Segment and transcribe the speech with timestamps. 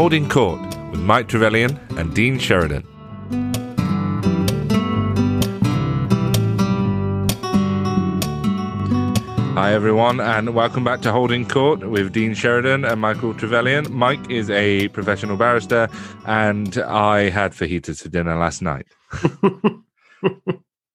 [0.00, 2.84] Holding Court with Mike Trevelyan and Dean Sheridan.
[9.52, 13.92] Hi, everyone, and welcome back to Holding Court with Dean Sheridan and Michael Trevelyan.
[13.92, 15.86] Mike is a professional barrister,
[16.24, 18.86] and I had fajitas for dinner last night.
[19.20, 19.82] to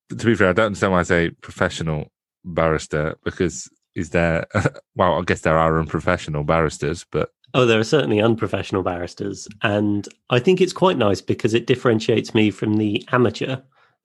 [0.10, 2.08] be fair, I don't understand why I say professional
[2.44, 4.48] barrister because is there,
[4.96, 7.30] well, I guess there are unprofessional barristers, but.
[7.56, 9.48] Oh, there are certainly unprofessional barristers.
[9.62, 13.56] And I think it's quite nice because it differentiates me from the amateur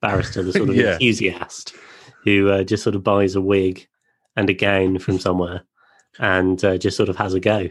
[0.01, 0.93] barrister, the sort of yeah.
[0.93, 1.75] enthusiast
[2.23, 3.85] who uh, just sort of buys a wig
[4.37, 5.63] and a gown from somewhere
[6.17, 7.67] and uh, just sort of has a go.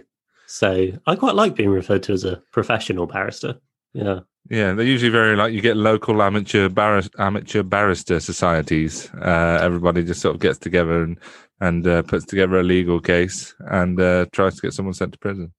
[0.46, 3.58] So I quite like being referred to as a professional barrister.
[3.94, 4.20] Yeah.
[4.50, 6.68] Yeah, they're usually very like you get local amateur
[7.18, 9.08] amateur barrister societies.
[9.14, 11.18] Uh, everybody just sort of gets together and
[11.60, 15.18] and uh, puts together a legal case and uh, tries to get someone sent to
[15.18, 15.52] prison.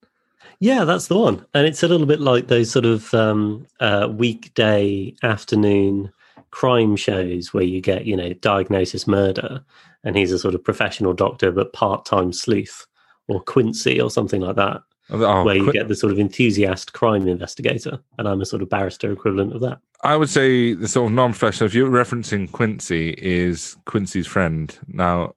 [0.62, 1.44] Yeah, that's the one.
[1.56, 6.14] And it's a little bit like those sort of um, uh, weekday afternoon
[6.52, 9.64] crime shows where you get, you know, diagnosis murder,
[10.04, 12.86] and he's a sort of professional doctor but part time sleuth,
[13.28, 16.94] or Quincy or something like that, oh, where you Qu- get the sort of enthusiast
[16.94, 19.80] crime investigator, and I'm a sort of barrister equivalent of that.
[20.04, 24.78] I would say the sort of non professional, if you're referencing Quincy, is Quincy's friend.
[24.88, 25.34] Now,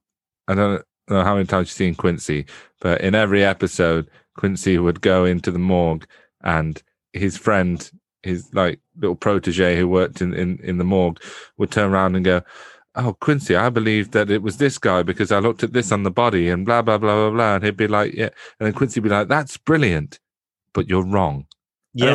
[0.49, 2.45] I don't know how many times you've seen Quincy,
[2.81, 6.07] but in every episode, Quincy would go into the morgue
[6.43, 6.83] and
[7.13, 7.91] his friend
[8.25, 11.21] his like little protege who worked in, in, in the morgue
[11.57, 12.43] would turn around and go,
[12.97, 16.05] Oh, Quincy, I believe that it was this guy because I looked at this on
[16.05, 17.55] the body and blah, blah, blah, blah, blah.
[17.57, 18.31] And he'd be like, Yeah.
[18.59, 20.21] And then Quincy would be like, That's brilliant,
[20.73, 21.47] but you're wrong.
[21.97, 22.09] Yes.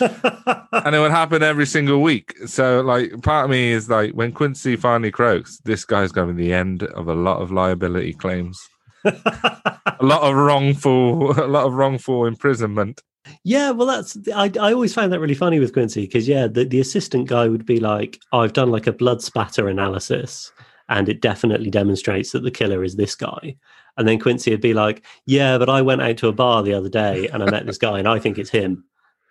[0.00, 2.34] And it, ha- and it would happen every single week.
[2.46, 6.34] So, like, part of me is like, when Quincy finally croaks, this guy's going to
[6.34, 8.60] be the end of a lot of liability claims.
[9.06, 13.02] A lot of wrongful, a lot of wrongful imprisonment.
[13.42, 16.64] Yeah, well, that's I, I always found that really funny with Quincy because yeah, the,
[16.64, 20.52] the assistant guy would be like, "I've done like a blood spatter analysis,
[20.88, 23.56] and it definitely demonstrates that the killer is this guy."
[23.98, 26.74] And then Quincy would be like, "Yeah, but I went out to a bar the
[26.74, 28.84] other day and I met this guy, and I think it's him."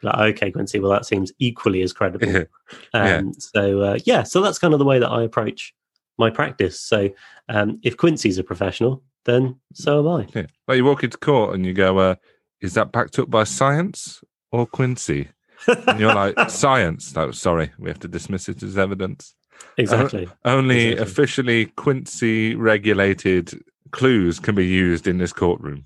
[0.04, 2.46] Like, okay, Quincy, well, that seems equally as credible.
[2.94, 3.22] Um, yeah.
[3.38, 5.74] So uh, yeah, so that's kind of the way that I approach
[6.18, 6.80] my practice.
[6.80, 7.10] So
[7.48, 10.28] um, if Quincy's a professional, then so am I.
[10.34, 10.46] Yeah.
[10.68, 12.16] Like you walk into court and you go, uh,
[12.62, 15.30] is that backed up by science or Quincy?
[15.68, 17.16] And you're like, science.
[17.16, 19.36] No, sorry, we have to dismiss it as evidence.
[19.78, 20.28] Exactly.
[20.46, 21.04] O- only exactly.
[21.04, 23.54] officially Quincy regulated
[23.92, 25.86] clues can be used in this courtroom.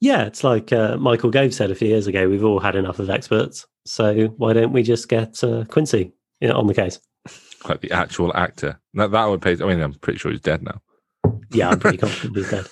[0.00, 2.28] Yeah, it's like uh, Michael Gove said a few years ago.
[2.28, 6.48] We've all had enough of experts, so why don't we just get uh, Quincy you
[6.48, 6.98] know, on the case?
[7.68, 8.80] Like the actual actor.
[8.94, 9.52] That that would pay.
[9.52, 10.80] I mean, I'm pretty sure he's dead now
[11.52, 12.66] yeah, I'm pretty confident he's dead.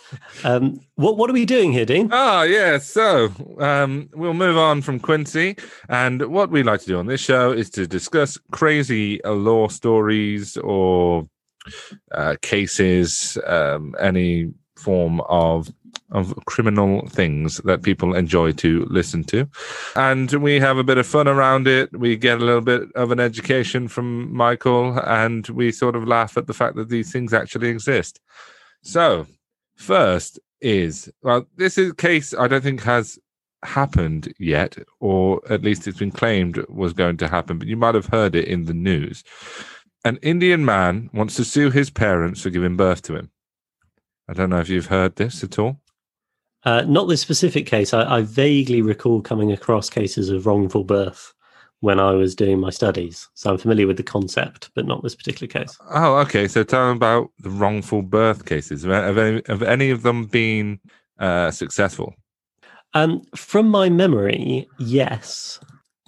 [0.44, 2.08] Um, what what are we doing here, Dean?
[2.12, 5.56] Oh yeah, so um, we'll move on from Quincy,
[5.88, 10.56] and what we like to do on this show is to discuss crazy law stories
[10.58, 11.26] or
[12.12, 15.72] uh, cases, um, any form of
[16.10, 19.46] of criminal things that people enjoy to listen to.
[19.94, 21.90] And we have a bit of fun around it.
[21.98, 26.38] We get a little bit of an education from Michael, and we sort of laugh
[26.38, 28.20] at the fact that these things actually exist.
[28.82, 29.26] So,
[29.76, 33.18] first is well, this is case I don't think has
[33.64, 37.94] happened yet, or at least it's been claimed was going to happen, but you might
[37.94, 39.24] have heard it in the news.
[40.04, 43.30] An Indian man wants to sue his parents for giving birth to him.
[44.28, 45.80] I don't know if you've heard this at all.
[46.64, 47.94] Uh, not this specific case.
[47.94, 51.32] I, I, vaguely recall coming across cases of wrongful birth
[51.80, 53.28] when I was doing my studies.
[53.34, 55.78] So I'm familiar with the concept, but not this particular case.
[55.90, 56.48] Oh, okay.
[56.48, 58.82] So tell me about the wrongful birth cases.
[58.82, 60.80] Have any, have any of them been
[61.18, 62.14] uh, successful?
[62.94, 65.60] Um, from my memory, yes.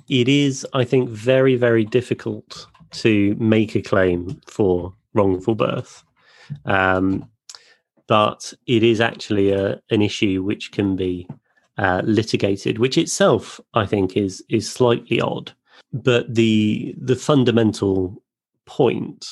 [0.09, 6.03] It is, I think, very, very difficult to make a claim for wrongful birth.
[6.65, 7.29] Um,
[8.09, 11.29] but it is actually a, an issue which can be
[11.79, 15.53] uh, litigated, which itself, I think, is is slightly odd
[15.93, 18.23] but the the fundamental
[18.67, 19.27] point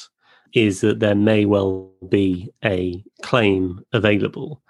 [0.55, 4.63] is that there may well be a claim available.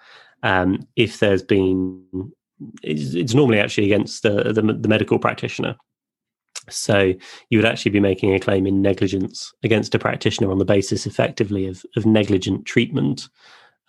[0.43, 2.03] Um, if there's been
[2.83, 5.75] it's, it's normally actually against the, the, the medical practitioner.
[6.69, 7.13] So
[7.49, 11.07] you would actually be making a claim in negligence against a practitioner on the basis
[11.07, 13.29] effectively of, of negligent treatment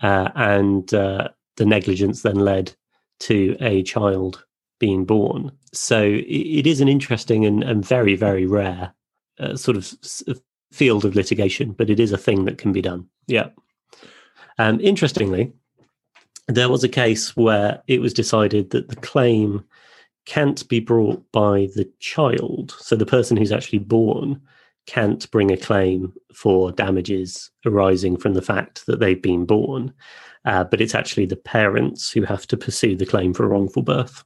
[0.02, 2.74] uh, and uh, the negligence then led
[3.20, 4.44] to a child
[4.80, 5.52] being born.
[5.72, 8.92] So it, is an interesting and, and very, very rare
[9.38, 9.94] uh, sort of
[10.72, 13.06] field of litigation, but it is a thing that can be done.
[13.28, 13.50] Yeah.
[14.58, 15.52] Um, interestingly,
[16.48, 19.64] there was a case where it was decided that the claim
[20.26, 22.74] can't be brought by the child.
[22.78, 24.40] So the person who's actually born
[24.86, 29.92] can't bring a claim for damages arising from the fact that they've been born,
[30.44, 34.24] uh, but it's actually the parents who have to pursue the claim for wrongful birth.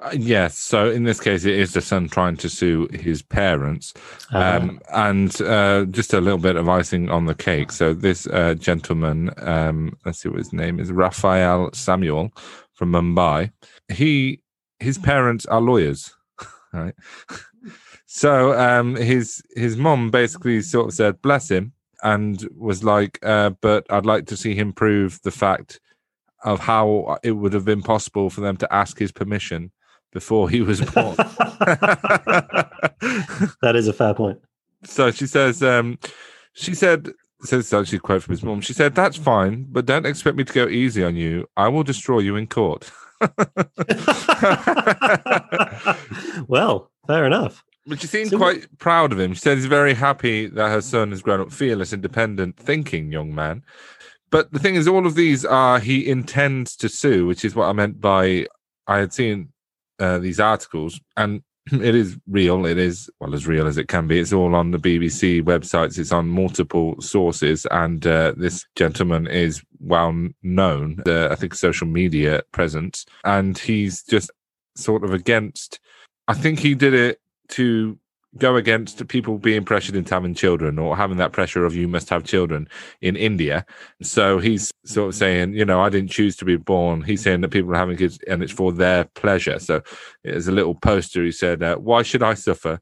[0.00, 0.56] Uh, yes.
[0.56, 3.92] So in this case, it is the son trying to sue his parents.
[4.32, 4.58] Uh-huh.
[4.58, 7.70] Um, and uh, just a little bit of icing on the cake.
[7.70, 12.32] So this uh, gentleman, um, let's see what his name is, Raphael Samuel
[12.72, 13.52] from Mumbai.
[13.92, 14.40] He
[14.78, 16.14] his parents are lawyers,
[16.72, 16.94] right?
[18.06, 23.50] so um, his his mom basically sort of said, "Bless him," and was like, uh,
[23.60, 25.80] "But I'd like to see him prove the fact."
[26.42, 29.72] Of how it would have been possible for them to ask his permission
[30.12, 31.16] before he was born.
[33.62, 34.40] that is a fair point.
[34.84, 35.98] So she says, um,
[36.54, 37.10] she said,
[37.42, 38.60] so this is actually a quote from his mom.
[38.60, 41.48] She said, That's fine, but don't expect me to go easy on you.
[41.56, 42.90] I will destroy you in court.
[46.46, 47.64] well, fair enough.
[47.86, 49.32] But she seemed so quite proud of him.
[49.32, 53.34] She said he's very happy that her son has grown up fearless, independent, thinking young
[53.34, 53.64] man.
[54.30, 57.66] But the thing is, all of these are he intends to sue, which is what
[57.66, 58.46] I meant by
[58.86, 59.48] I had seen
[60.00, 61.42] uh, these articles, and
[61.72, 62.66] it is real.
[62.66, 64.18] It is well as real as it can be.
[64.18, 65.98] It's all on the BBC websites.
[65.98, 71.02] It's on multiple sources, and uh, this gentleman is well known.
[71.06, 74.30] Uh, I think social media presence, and he's just
[74.76, 75.78] sort of against.
[76.28, 77.20] I think he did it
[77.50, 77.98] to
[78.38, 82.08] go against people being pressured into having children or having that pressure of you must
[82.10, 82.68] have children
[83.00, 83.66] in India.
[84.02, 87.02] So he's sort of saying, you know, I didn't choose to be born.
[87.02, 89.58] He's saying that people are having kids and it's for their pleasure.
[89.58, 89.82] So
[90.22, 91.24] there's a little poster.
[91.24, 92.80] He said, uh, "Why should I suffer?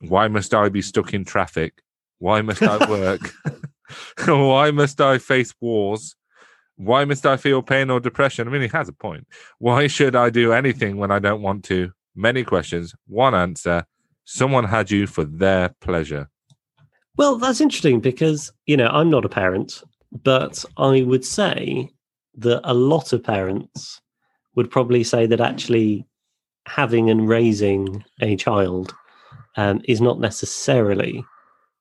[0.00, 1.80] Why must I be stuck in traffic?
[2.18, 3.32] Why must I work?
[4.26, 6.14] Why must I face wars?"
[6.80, 8.46] Why must I feel pain or depression?
[8.46, 9.26] I mean, he has a point.
[9.58, 11.90] Why should I do anything when I don't want to?
[12.14, 13.84] Many questions, one answer
[14.28, 16.28] someone had you for their pleasure.
[17.16, 19.82] Well, that's interesting because, you know, I'm not a parent,
[20.22, 21.88] but I would say
[22.36, 24.02] that a lot of parents
[24.54, 26.06] would probably say that actually
[26.66, 28.94] having and raising a child
[29.56, 31.24] um, is not necessarily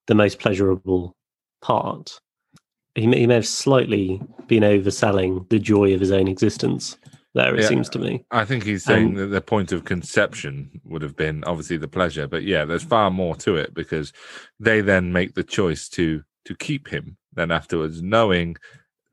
[0.08, 1.18] the most pleasurable
[1.62, 2.18] part.
[2.96, 6.98] He may, he may have slightly been overselling the joy of his own existence
[7.38, 8.26] there, it yeah, seems to me.
[8.32, 11.88] I think he's saying um, that the point of conception would have been obviously the
[11.88, 14.12] pleasure, but yeah, there's far more to it because
[14.60, 18.58] they then make the choice to to keep him then afterwards, knowing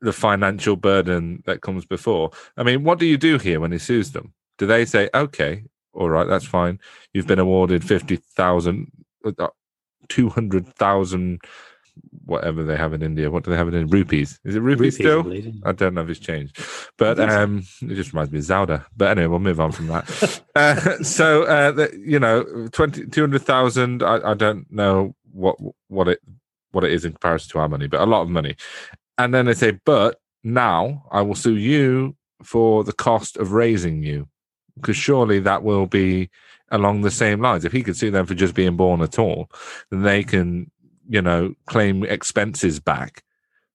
[0.01, 2.31] the financial burden that comes before.
[2.57, 4.33] I mean, what do you do here when he sues them?
[4.57, 5.63] Do they say, okay,
[5.93, 6.79] all right, that's fine.
[7.13, 8.91] You've been awarded 50,000,
[9.37, 9.47] uh,
[10.09, 11.39] 200,000
[12.25, 13.29] whatever they have in India.
[13.29, 14.39] What do they have in rupees?
[14.43, 15.67] Is it rupees, rupees still?
[15.67, 16.59] I don't know if it's changed,
[16.97, 18.85] but um, it just reminds me of Zelda.
[18.95, 20.41] But anyway, we'll move on from that.
[20.55, 25.57] uh, so uh, the, you know, 20, 200,000, I, I don't know what
[25.87, 26.19] what it
[26.71, 28.55] what it is in comparison to our money, but a lot of money.
[29.17, 34.03] And then they say, but now I will sue you for the cost of raising
[34.03, 34.27] you,
[34.75, 36.29] because surely that will be
[36.69, 37.63] along the same lines.
[37.63, 39.49] If he could sue them for just being born at all,
[39.89, 40.69] then they can
[41.07, 43.23] you know, claim expenses back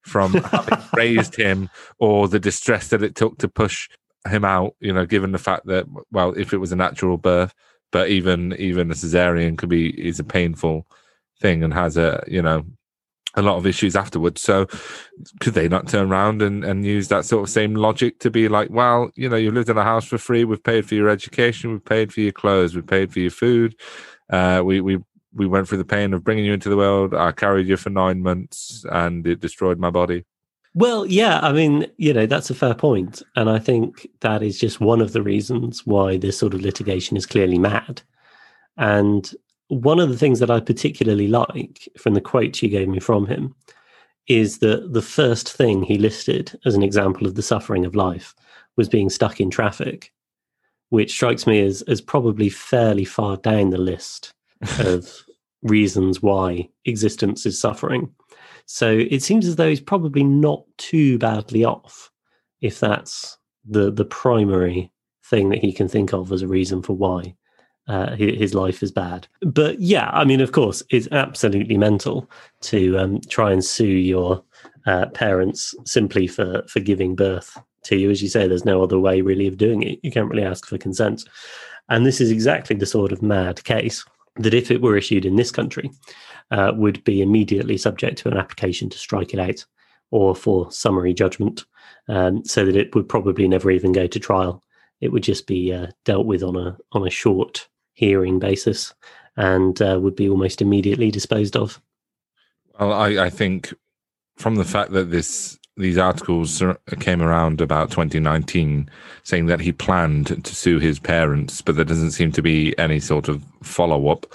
[0.03, 1.69] from having raised him
[1.99, 3.89] or the distress that it took to push
[4.29, 7.55] him out, you know, given the fact that, well, if it was a natural birth,
[7.93, 10.87] but even even a cesarean could be is a painful
[11.41, 12.65] thing and has a you know
[13.37, 14.43] a lot of issues afterwards.
[14.43, 14.67] So
[15.41, 18.49] could they not turn around and, and use that sort of same logic to be
[18.49, 21.09] like, well, you know, you lived in a house for free, we've paid for your
[21.09, 23.77] education, we've paid for your clothes, we've paid for your food,
[24.31, 24.99] uh, we we
[25.33, 27.15] we went through the pain of bringing you into the world.
[27.15, 30.25] I carried you for nine months and it destroyed my body.
[30.75, 33.23] Well, yeah, I mean, you know, that's a fair point.
[33.37, 37.17] And I think that is just one of the reasons why this sort of litigation
[37.17, 38.03] is clearly mad.
[38.77, 39.31] And
[39.69, 43.27] one of the things that I particularly like from the quote you gave me from
[43.27, 43.55] him
[44.29, 48.35] is that the first thing he listed as an example of the suffering of life
[48.77, 50.13] was being stuck in traffic,
[50.91, 54.33] which strikes me as, as probably fairly far down the list
[54.79, 55.25] of
[55.63, 58.13] reasons why existence is suffering.
[58.67, 62.11] So it seems as though he's probably not too badly off
[62.61, 63.39] if that's
[63.69, 64.93] the the primary
[65.25, 67.35] thing that he can think of as a reason for why
[67.89, 69.27] uh, his life is bad.
[69.43, 72.31] But yeah, I mean, of course, it's absolutely mental
[72.63, 74.43] to um, try and sue your
[74.87, 78.11] uh, parents simply for for giving birth to you.
[78.11, 79.99] As you say, there's no other way really of doing it.
[80.03, 81.25] You can't really ask for consent,
[81.89, 84.05] and this is exactly the sort of mad case
[84.37, 85.91] that if it were issued in this country,
[86.51, 89.65] uh, would be immediately subject to an application to strike it out
[90.11, 91.65] or for summary judgment,
[92.09, 94.63] um, so that it would probably never even go to trial
[95.01, 98.95] it would just be uh, dealt with on a on a short hearing basis
[99.37, 101.81] and uh, would be almost immediately disposed of.
[102.79, 103.75] Well, I, I think
[104.37, 106.63] from the fact that this these articles
[106.99, 108.91] came around about 2019
[109.23, 113.01] saying that he planned to sue his parents, but there doesn't seem to be any
[113.01, 114.27] sort of follow up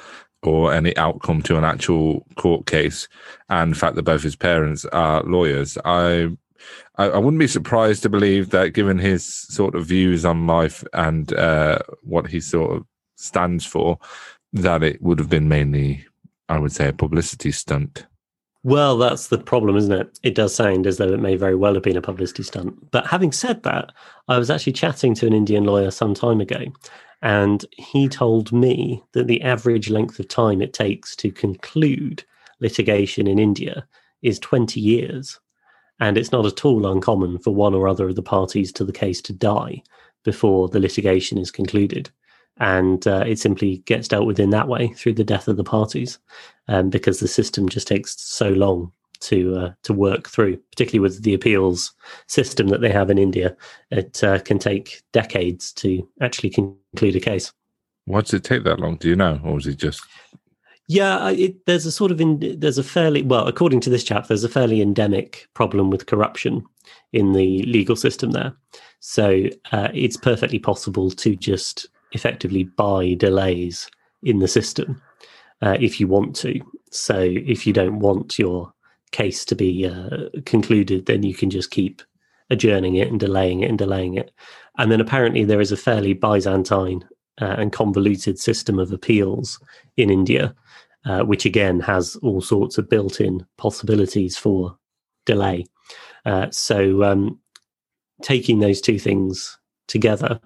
[0.44, 3.08] or any outcome to an actual court case.
[3.50, 6.30] And the fact that both his parents are lawyers, I,
[6.96, 11.34] I, wouldn't be surprised to believe that, given his sort of views on life and
[11.34, 14.00] uh, what he sort of stands for,
[14.54, 16.06] that it would have been mainly,
[16.48, 18.06] I would say, a publicity stunt.
[18.66, 20.20] Well, that's the problem, isn't it?
[20.24, 22.90] It does sound as though it may very well have been a publicity stunt.
[22.90, 23.92] But having said that,
[24.28, 26.58] I was actually chatting to an Indian lawyer some time ago,
[27.22, 32.26] and he told me that the average length of time it takes to conclude
[32.60, 33.88] litigation in India
[34.24, 35.40] is 20 years.
[36.00, 38.92] And it's not at all uncommon for one or other of the parties to the
[38.92, 39.84] case to die
[40.24, 42.10] before the litigation is concluded
[42.58, 45.64] and uh, it simply gets dealt with in that way through the death of the
[45.64, 46.20] parties,
[46.68, 48.92] um, because the system just takes so long
[49.22, 51.94] to uh, to work through, particularly with the appeals
[52.28, 53.56] system that they have in India.
[53.92, 57.52] It uh, can take decades to actually conclude a case.
[58.06, 58.98] Why does it take that long?
[58.98, 60.02] Do you know, or is it just?
[60.88, 64.28] Yeah, it, there's a sort of in, there's a fairly well, according to this chap,
[64.28, 66.64] there's a fairly endemic problem with corruption
[67.14, 68.54] in the legal system there.
[69.00, 73.90] So uh, it's perfectly possible to just effectively buy delays
[74.22, 75.02] in the system
[75.62, 76.60] uh, if you want to.
[76.92, 78.74] So if you don't want your
[79.12, 82.02] case to be uh, concluded, then you can just keep
[82.50, 84.32] adjourning it and delaying it and delaying it.
[84.78, 87.08] And then apparently there is a fairly Byzantine
[87.42, 89.60] uh, and convoluted system of appeals
[89.98, 90.54] in India,
[91.06, 94.78] uh, which again has all sorts of built in possibilities for
[95.26, 95.66] delay.
[96.26, 97.40] Uh, so um,
[98.22, 99.58] taking those two things
[99.88, 100.40] together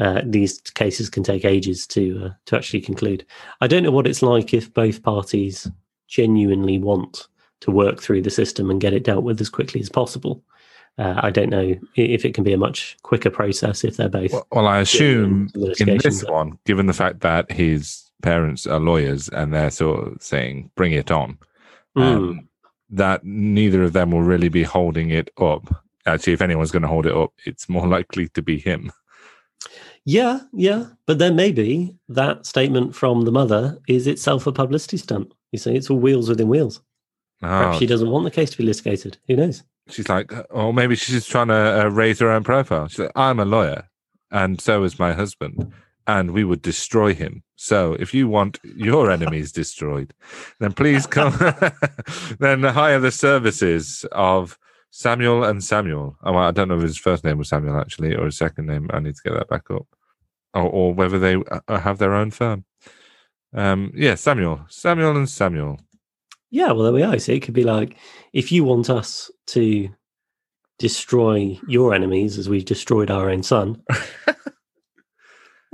[0.00, 3.24] uh, these cases can take ages to uh, to actually conclude.
[3.60, 5.70] I don't know what it's like if both parties
[6.08, 7.28] genuinely want
[7.60, 10.42] to work through the system and get it dealt with as quickly as possible.
[10.96, 14.32] Uh, I don't know if it can be a much quicker process if they're both.
[14.32, 19.28] Well, well I assume in this one, given the fact that his parents are lawyers
[19.28, 21.38] and they're sort of saying "bring it on,"
[21.96, 22.02] mm.
[22.02, 22.48] um,
[22.90, 25.82] that neither of them will really be holding it up.
[26.06, 28.92] Actually, if anyone's going to hold it up, it's more likely to be him.
[30.04, 30.86] Yeah, yeah.
[31.06, 35.32] But then maybe that statement from the mother is itself a publicity stunt.
[35.52, 36.80] You see, it's all wheels within wheels.
[37.42, 37.48] Oh.
[37.48, 39.18] Perhaps she doesn't want the case to be litigated.
[39.28, 39.62] Who knows?
[39.88, 42.88] She's like, or maybe she's just trying to uh, raise her own profile.
[42.88, 43.88] She's like, I'm a lawyer,
[44.30, 45.72] and so is my husband,
[46.06, 47.42] and we would destroy him.
[47.56, 50.14] So if you want your enemies destroyed,
[50.58, 51.32] then please come,
[52.38, 54.58] then hire the services of
[54.96, 56.16] Samuel and Samuel.
[56.22, 58.88] Oh, I don't know if his first name was Samuel actually, or his second name.
[58.92, 59.88] I need to get that back up,
[60.54, 62.64] or, or whether they uh, have their own firm.
[63.52, 65.80] Um, yeah, Samuel, Samuel, and Samuel.
[66.50, 67.18] Yeah, well, there we are.
[67.18, 67.96] So it could be like
[68.32, 69.88] if you want us to
[70.78, 73.82] destroy your enemies as we've destroyed our own son.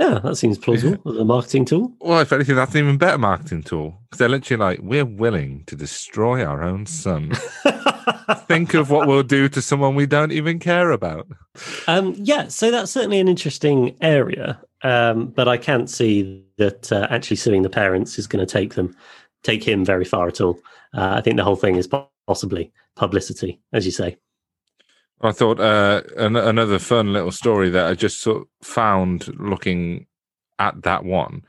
[0.00, 1.92] yeah, that seems plausible as a marketing tool.
[2.00, 5.64] Well, if anything, that's an even better marketing tool because they're literally like, we're willing
[5.66, 7.32] to destroy our own son.
[8.48, 11.28] think of what we'll do to someone we don't even care about.
[11.86, 17.06] Um, yeah, so that's certainly an interesting area, um, but I can't see that uh,
[17.10, 18.96] actually suing the parents is going to take them,
[19.42, 20.58] take him very far at all.
[20.94, 21.88] Uh, I think the whole thing is
[22.26, 24.16] possibly publicity, as you say.
[25.22, 30.06] I thought uh, an- another fun little story that I just sort of found looking
[30.58, 31.42] at that one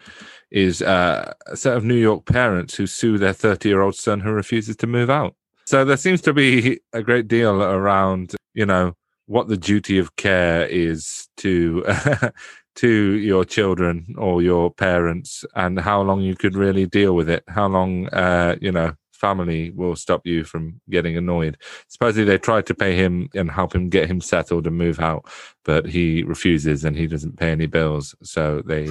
[0.51, 4.20] is uh, a set of New York parents who sue their 30 year old son
[4.20, 5.36] who refuses to move out.
[5.66, 8.94] So there seems to be a great deal around, you know,
[9.28, 11.86] what the duty of care is to
[12.75, 17.44] to your children or your parents, and how long you could really deal with it.
[17.48, 21.58] How long, uh, you know, family will stop you from getting annoyed.
[21.88, 25.30] Supposedly they tried to pay him and help him get him settled and move out,
[25.63, 28.16] but he refuses and he doesn't pay any bills.
[28.24, 28.90] So they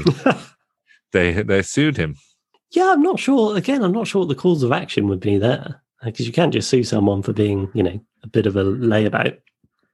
[1.12, 2.16] they they sued him.
[2.70, 3.56] Yeah, I'm not sure.
[3.56, 6.52] Again, I'm not sure what the cause of action would be there because you can't
[6.52, 9.38] just sue someone for being, you know, a bit of a layabout.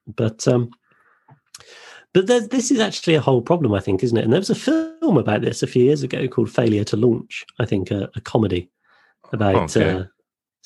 [0.07, 0.71] But um,
[2.12, 4.25] but this is actually a whole problem, I think, isn't it?
[4.25, 7.45] And there was a film about this a few years ago called Failure to Launch.
[7.59, 8.71] I think a, a comedy
[9.33, 9.90] about okay.
[9.90, 10.05] uh,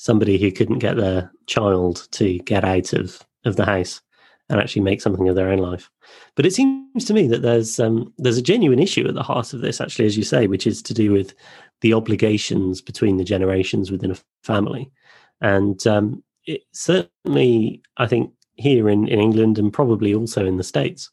[0.01, 4.01] somebody who couldn't get their child to get out of of the house
[4.49, 5.89] and actually make something of their own life.
[6.35, 9.53] But it seems to me that there's um, there's a genuine issue at the heart
[9.53, 11.35] of this, actually, as you say, which is to do with
[11.81, 14.91] the obligations between the generations within a family.
[15.39, 20.63] And um, it certainly, I think, here in, in England and probably also in the
[20.63, 21.11] States,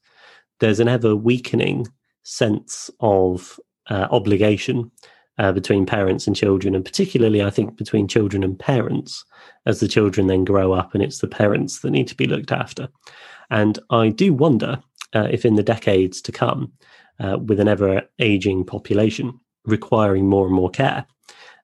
[0.61, 1.87] there's an ever weakening
[2.23, 4.91] sense of uh, obligation
[5.39, 9.25] uh, between parents and children, and particularly, I think, between children and parents
[9.67, 12.53] as the children then grow up and it's the parents that need to be looked
[12.53, 12.89] after.
[13.51, 14.83] And I do wonder
[15.15, 16.73] uh, if in the decades to come,
[17.21, 21.05] uh, with an ever aging population requiring more and more care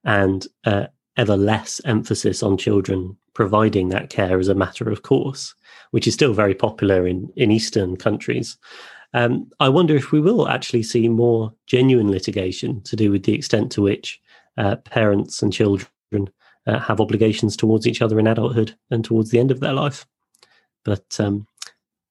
[0.05, 5.55] and uh, ever less emphasis on children providing that care as a matter of course,
[5.91, 8.57] which is still very popular in, in Eastern countries.
[9.15, 13.33] Um, I wonder if we will actually see more genuine litigation to do with the
[13.33, 14.21] extent to which
[14.59, 15.89] uh, parents and children
[16.67, 20.05] uh, have obligations towards each other in adulthood and towards the end of their life.
[20.85, 21.47] But um,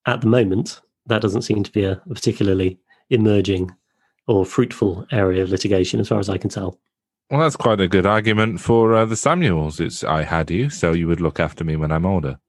[0.06, 2.80] at the moment, that doesn't seem to be a, particularly
[3.10, 3.76] emerging
[4.26, 6.80] or fruitful area of litigation, as far as I can tell.
[7.30, 9.82] Well, that's quite a good argument for uh, the Samuels.
[9.82, 12.40] It's I had you, so you would look after me when I'm older,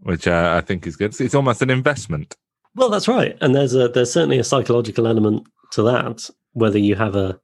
[0.00, 1.20] which uh, I think is good.
[1.20, 2.36] It's almost an investment.
[2.74, 6.28] Well, that's right, and there's a there's certainly a psychological element to that.
[6.52, 7.38] Whether you have a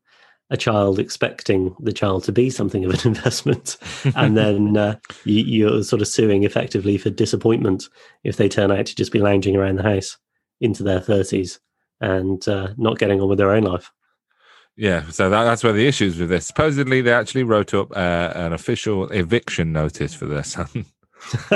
[0.50, 3.76] a child expecting the child to be something of an investment,
[4.16, 7.88] and then uh, you, are sort of suing effectively for disappointment
[8.24, 10.16] if they turn out to just be lounging around the house
[10.60, 11.60] into their thirties
[12.00, 13.90] and uh, not getting on with their own life.
[14.76, 16.46] Yeah, so that, that's where the issues with this.
[16.46, 20.86] Supposedly, they actually wrote up uh, an official eviction notice for their son.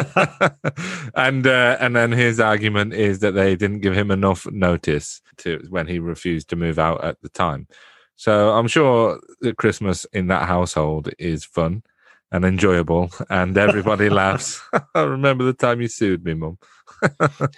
[1.14, 5.64] and uh, and then his argument is that they didn't give him enough notice to
[5.70, 7.66] when he refused to move out at the time.
[8.16, 11.82] So I'm sure that Christmas in that household is fun
[12.30, 14.60] and enjoyable, and everybody laughs.
[14.94, 16.58] I remember the time you sued me, mum.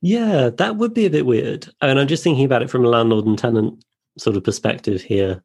[0.00, 1.68] yeah, that would be a bit weird.
[1.80, 3.84] I and mean, I'm just thinking about it from a landlord and tenant
[4.16, 5.42] sort of perspective here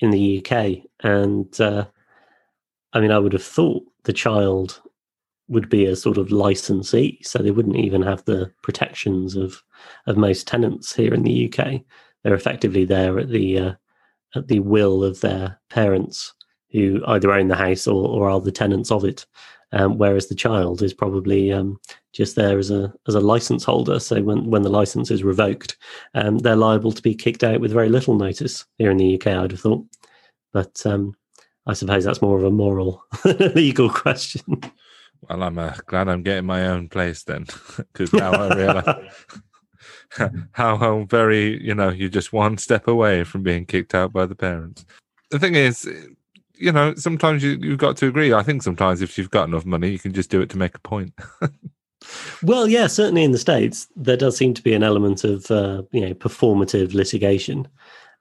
[0.00, 1.86] in the UK, and uh,
[2.92, 4.80] I mean, I would have thought the child
[5.48, 9.62] would be a sort of licensee, so they wouldn't even have the protections of
[10.06, 11.82] of most tenants here in the UK.
[12.22, 13.72] They're effectively there at the uh,
[14.34, 16.34] at the will of their parents,
[16.70, 19.26] who either own the house or, or are the tenants of it.
[19.72, 21.80] Um, whereas the child is probably um,
[22.12, 23.98] just there as a as a license holder.
[23.98, 25.76] So when when the license is revoked,
[26.14, 29.26] um, they're liable to be kicked out with very little notice here in the UK.
[29.28, 29.84] I'd have thought,
[30.52, 31.14] but um,
[31.66, 34.62] I suppose that's more of a moral legal question.
[35.28, 39.24] Well, I'm uh, glad I'm getting my own place then, because now I realize
[40.52, 44.26] how, how very you know you're just one step away from being kicked out by
[44.26, 44.84] the parents.
[45.30, 45.88] The thing is,
[46.54, 48.32] you know, sometimes you, you've got to agree.
[48.32, 50.76] I think sometimes if you've got enough money, you can just do it to make
[50.76, 51.12] a point.
[52.42, 55.82] well, yeah, certainly in the states, there does seem to be an element of uh,
[55.90, 57.66] you know performative litigation,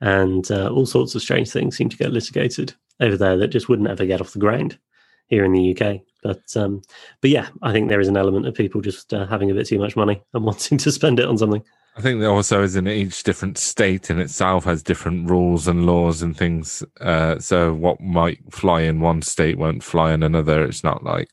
[0.02, 3.70] and uh, all sorts of strange things seem to get litigated over there that just
[3.70, 4.80] wouldn't ever get off the ground
[5.28, 6.02] here in the UK.
[6.26, 6.82] But um,
[7.22, 9.68] but yeah, I think there is an element of people just uh, having a bit
[9.68, 11.64] too much money and wanting to spend it on something.
[11.96, 15.86] I think there also is in each different state in itself has different rules and
[15.86, 16.84] laws and things.
[17.00, 20.66] Uh, so what might fly in one state won't fly in another.
[20.66, 21.30] It's not like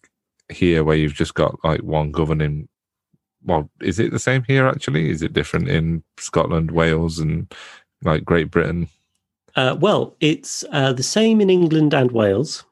[0.51, 2.69] here where you've just got like one governing.
[3.43, 5.09] Well, is it the same here actually?
[5.09, 7.51] Is it different in Scotland, Wales, and
[8.03, 8.89] like Great Britain?
[9.57, 12.65] Uh, well, it's uh, the same in England and Wales,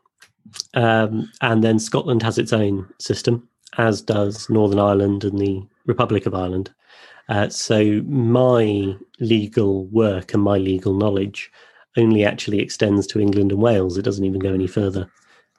[0.75, 6.27] um, and then Scotland has its own system, as does Northern Ireland and the Republic
[6.27, 6.73] of Ireland.
[7.29, 11.51] Uh, so my legal work and my legal knowledge
[11.97, 13.97] only actually extends to England and Wales.
[13.97, 15.09] It doesn't even go any further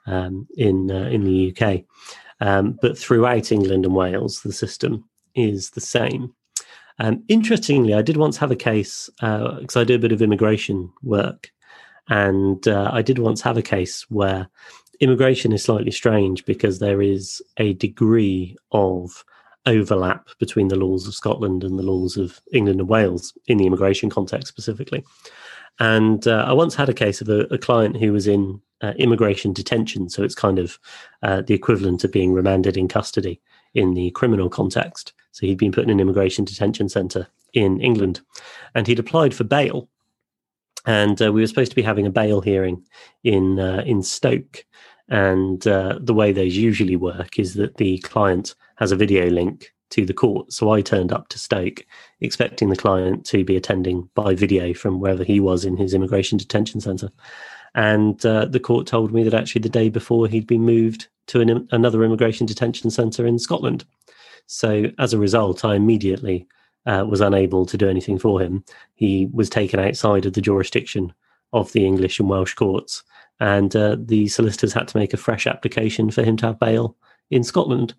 [0.06, 1.84] um, in uh, in the UK.
[2.40, 6.34] Um, but throughout England and Wales, the system is the same.
[6.98, 10.22] Um, interestingly, I did once have a case because uh, I do a bit of
[10.22, 11.50] immigration work,
[12.08, 14.48] and uh, I did once have a case where
[15.02, 19.24] immigration is slightly strange because there is a degree of
[19.66, 23.66] overlap between the laws of Scotland and the laws of England and Wales in the
[23.66, 25.04] immigration context specifically.
[25.80, 28.92] And uh, I once had a case of a, a client who was in uh,
[28.96, 30.08] immigration detention.
[30.08, 30.78] So it's kind of
[31.22, 33.40] uh, the equivalent of being remanded in custody
[33.74, 35.14] in the criminal context.
[35.32, 38.20] So he'd been put in an immigration detention centre in England
[38.74, 39.88] and he'd applied for bail.
[40.84, 42.84] And uh, we were supposed to be having a bail hearing
[43.22, 44.64] in uh, in Stoke.
[45.12, 49.74] And uh, the way those usually work is that the client has a video link
[49.90, 50.50] to the court.
[50.54, 51.84] So I turned up to Stoke
[52.22, 56.38] expecting the client to be attending by video from wherever he was in his immigration
[56.38, 57.10] detention centre.
[57.74, 61.42] And uh, the court told me that actually the day before he'd been moved to
[61.42, 63.84] an, another immigration detention centre in Scotland.
[64.46, 66.46] So as a result, I immediately
[66.86, 68.64] uh, was unable to do anything for him.
[68.94, 71.12] He was taken outside of the jurisdiction
[71.52, 73.02] of the English and Welsh courts,
[73.40, 76.96] and uh, the solicitors had to make a fresh application for him to have bail
[77.30, 77.94] in Scotland.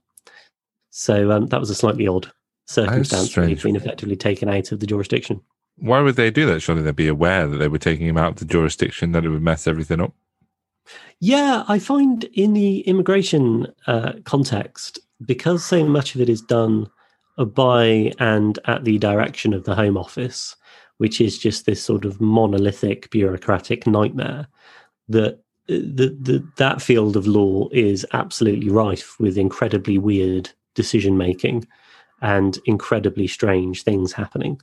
[0.89, 2.31] So um, that was a slightly odd
[2.67, 5.41] circumstance where he'd been effectively taken out of the jurisdiction.
[5.77, 6.61] Why would they do that?
[6.61, 9.29] Surely they'd be aware that they were taking him out of the jurisdiction, that it
[9.29, 10.13] would mess everything up.
[11.19, 16.89] Yeah, I find in the immigration uh, context, because so much of it is done
[17.37, 20.55] by and at the direction of the Home Office,
[20.97, 24.47] which is just this sort of monolithic bureaucratic nightmare,
[25.09, 31.65] that the, the, that field of law is absolutely rife with incredibly weird decision making
[32.21, 34.59] and incredibly strange things happening.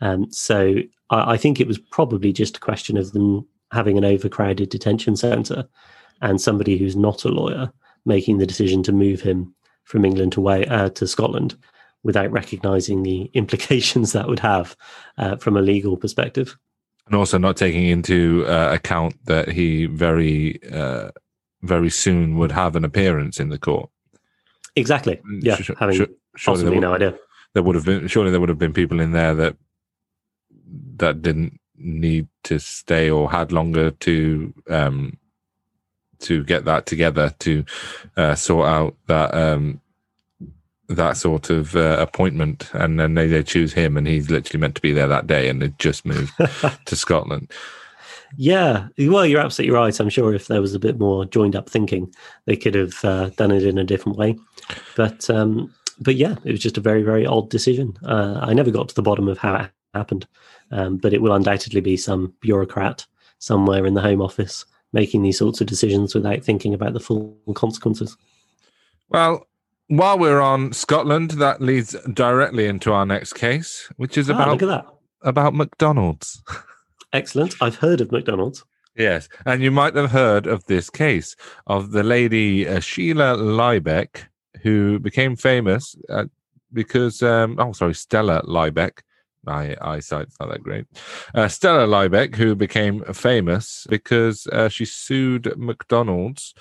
[0.00, 0.76] Um, so
[1.10, 5.16] I, I think it was probably just a question of them having an overcrowded detention
[5.16, 5.64] centre
[6.20, 7.72] and somebody who's not a lawyer
[8.04, 11.56] making the decision to move him from England to way uh, to Scotland
[12.02, 14.76] without recognising the implications that would have
[15.18, 16.56] uh, from a legal perspective.
[17.06, 21.10] And also not taking into uh, account that he very, uh,
[21.62, 23.90] very soon would have an appearance in the court.
[24.76, 25.20] Exactly.
[25.40, 27.14] Yeah, Sh- having sh- surely would, no idea.
[27.52, 29.56] there would have been surely there would have been people in there that
[30.96, 35.16] that didn't need to stay or had longer to um
[36.20, 37.64] to get that together to
[38.16, 39.80] uh, sort out that um
[40.88, 44.74] that sort of uh, appointment and then they, they choose him and he's literally meant
[44.74, 46.32] to be there that day and they just moved
[46.84, 47.50] to Scotland.
[48.36, 49.98] Yeah, well, you're absolutely right.
[49.98, 52.12] I'm sure if there was a bit more joined up thinking,
[52.46, 54.36] they could have uh, done it in a different way.
[54.96, 57.96] But um, but yeah, it was just a very very odd decision.
[58.04, 60.26] Uh, I never got to the bottom of how it happened,
[60.72, 63.06] um, but it will undoubtedly be some bureaucrat
[63.38, 67.36] somewhere in the Home Office making these sorts of decisions without thinking about the full
[67.54, 68.16] consequences.
[69.08, 69.46] Well,
[69.88, 74.48] while we're on Scotland, that leads directly into our next case, which is Ah, about
[74.48, 74.86] look at that!
[75.22, 76.42] about McDonald's.
[77.12, 77.54] Excellent.
[77.60, 78.64] I've heard of McDonald's.
[78.96, 81.34] Yes, and you might have heard of this case
[81.66, 84.26] of the lady uh, Sheila Liebeck,
[84.62, 86.24] who became famous uh,
[86.72, 89.00] because, um, oh, sorry, Stella Liebeck.
[89.46, 90.86] My eyesight's not that great.
[91.34, 96.54] Uh, Stella Liebeck, who became famous because uh, she sued McDonald's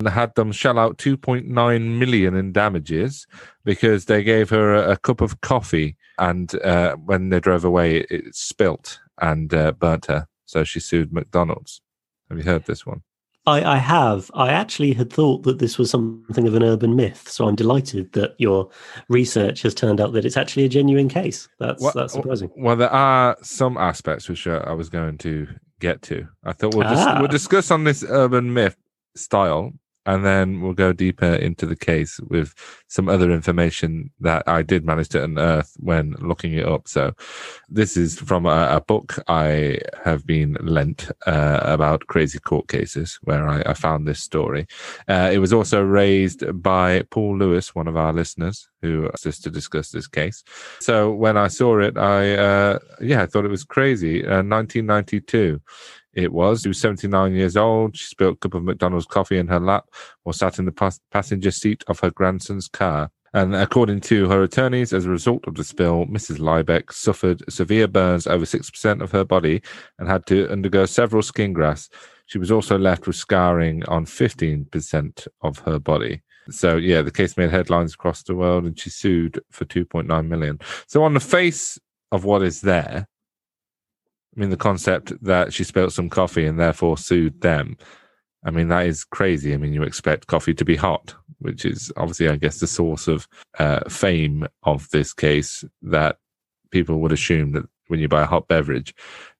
[0.00, 3.26] and had them shell out 2.9 million in damages
[3.64, 7.98] because they gave her a, a cup of coffee and uh, when they drove away,
[7.98, 10.26] it, it spilt and uh, burnt her.
[10.46, 11.80] So she sued McDonald's.
[12.28, 13.02] Have you heard this one?
[13.46, 14.30] I, I have.
[14.34, 18.10] I actually had thought that this was something of an urban myth, so I'm delighted
[18.14, 18.70] that your
[19.10, 21.46] research has turned out that it's actually a genuine case.
[21.58, 22.50] That's Well- that's surprising.
[22.56, 25.46] Well, there are some aspects which uh, I was going to
[25.80, 26.26] get to.
[26.44, 27.18] I thought we'll, dis- Ah.
[27.18, 28.76] we'll discuss on this urban myth
[29.14, 29.72] style,
[30.06, 32.54] and then we'll go deeper into the case with
[32.88, 36.88] some other information that I did manage to unearth when looking it up.
[36.88, 37.14] So,
[37.68, 43.18] this is from a, a book I have been lent uh, about crazy court cases,
[43.22, 44.66] where I, I found this story.
[45.08, 49.38] Uh, it was also raised by Paul Lewis, one of our listeners, who asked us
[49.40, 50.44] to discuss this case.
[50.80, 54.24] So when I saw it, I uh, yeah, I thought it was crazy.
[54.24, 55.60] Uh, 1992,
[56.14, 56.62] it was.
[56.62, 57.96] She was 79 years old.
[57.96, 59.86] She spilled a cup of McDonald's coffee in her lap
[60.22, 63.10] while sat in the pas- passenger seat of her grandson's car.
[63.34, 66.38] And according to her attorneys, as a result of the spill, Mrs.
[66.38, 69.60] Liebeck suffered severe burns over 6% of her body
[69.98, 71.90] and had to undergo several skin grafts.
[72.26, 76.22] She was also left with scarring on 15% of her body.
[76.50, 80.60] So yeah, the case made headlines across the world, and she sued for 2.9 million.
[80.86, 81.78] So on the face
[82.12, 83.08] of what is there,
[84.36, 87.76] I mean, the concept that she spilled some coffee and therefore sued them.
[88.44, 89.54] I mean, that is crazy.
[89.54, 93.08] I mean, you expect coffee to be hot, which is obviously, I guess, the source
[93.08, 95.64] of uh, fame of this case.
[95.82, 96.18] That
[96.70, 98.94] people would assume that when you buy a hot beverage,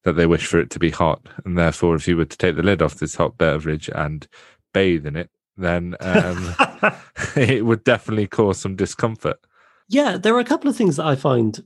[0.05, 2.57] that they wish for it to be hot, and therefore, if you were to take
[2.57, 4.27] the lid off this hot beverage and
[4.73, 6.55] bathe in it, then um,
[7.37, 9.39] it would definitely cause some discomfort.
[9.89, 11.63] yeah, there are a couple of things that I find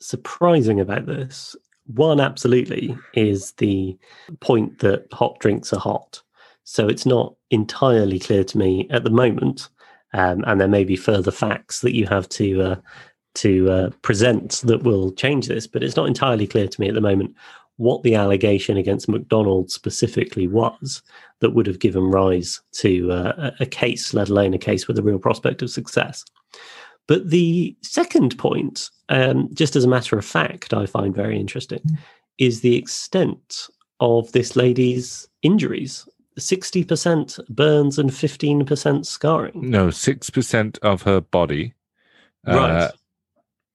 [0.00, 1.54] surprising about this.
[1.94, 3.96] One, absolutely, is the
[4.40, 6.22] point that hot drinks are hot.
[6.62, 9.68] So it's not entirely clear to me at the moment,
[10.12, 12.76] um, and there may be further facts that you have to uh,
[13.34, 15.66] to uh, present that will change this.
[15.66, 17.34] But it's not entirely clear to me at the moment
[17.76, 21.02] what the allegation against McDonald's specifically was
[21.40, 24.98] that would have given rise to uh, a a case, let alone a case with
[24.98, 26.24] a real prospect of success.
[27.10, 31.98] But the second point, um, just as a matter of fact, I find very interesting,
[32.38, 33.66] is the extent
[33.98, 39.70] of this lady's injuries 60% burns and 15% scarring.
[39.70, 41.74] No, six percent of her body.
[42.46, 42.56] Right.
[42.56, 42.90] Uh,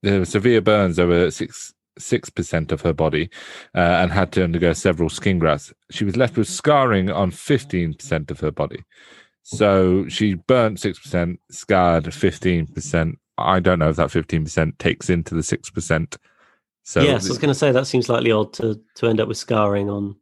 [0.01, 3.29] there were severe burns over six six percent of her body,
[3.75, 5.73] uh, and had to undergo several skin grafts.
[5.91, 8.85] She was left with scarring on fifteen percent of her body.
[9.43, 13.19] So she burnt six percent, scarred fifteen percent.
[13.37, 16.17] I don't know if that 15% takes into the 6%.
[16.83, 19.27] So yes, I was going to say that seems slightly odd to to end up
[19.27, 20.15] with scarring on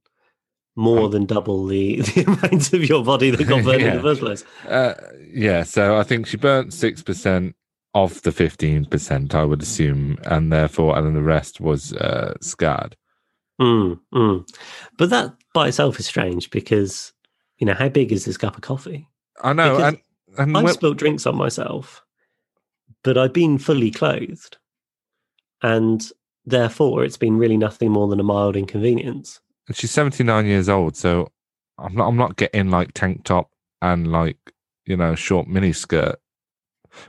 [0.76, 4.02] more Um, than double the, the amount of your body that got burned in the
[4.10, 4.43] first place.
[4.67, 4.93] Uh,
[5.34, 7.56] yeah, so I think she burnt six percent
[7.93, 12.34] of the fifteen percent, I would assume, and therefore, and then the rest was uh,
[12.41, 12.95] scarred.
[13.62, 14.47] Mm, mm.
[14.97, 17.12] But that by itself is strange because
[17.60, 19.08] you know how big is this cup of coffee?
[19.43, 19.99] I know, Because and
[20.39, 22.03] and I've when- spilt drinks on myself,
[23.04, 24.58] but I've been fully clothed,
[25.62, 26.04] and
[26.46, 29.39] therefore it's been really nothing more than a mild inconvenience.
[29.68, 31.32] And she's seventy nine years old, so
[31.78, 33.50] I'm not I'm not getting like tank top
[33.82, 34.38] and like
[34.86, 36.20] you know short mini skirt.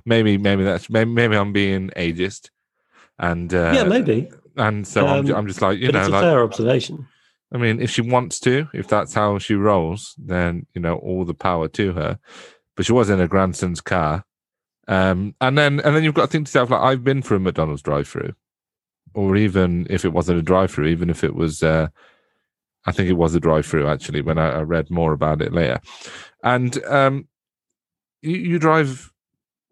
[0.04, 2.50] Maybe maybe that's maybe maybe I'm being ageist,
[3.18, 6.12] and uh, yeah, maybe, and so I'm, Um, I'm just like you know it's a
[6.12, 7.07] like fair observation.
[7.52, 11.24] I mean, if she wants to, if that's how she rolls, then you know all
[11.24, 12.18] the power to her.
[12.76, 14.24] But she was in her grandson's car,
[14.88, 17.34] um, and then and then you've got to think to yourself like I've been for
[17.34, 18.34] a McDonald's drive-through,
[19.14, 21.88] or even if it wasn't a drive-through, even if it was, uh,
[22.86, 24.22] I think it was a drive-through actually.
[24.22, 25.80] When I, I read more about it later,
[26.42, 27.28] and um,
[28.22, 29.12] you, you drive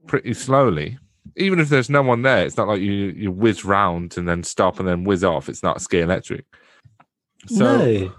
[0.06, 0.98] pretty slowly.
[1.36, 4.42] Even if there's no one there, it's not like you you whiz round and then
[4.42, 5.48] stop and then whiz off.
[5.48, 6.44] It's not Scalextric.
[7.46, 8.12] So no,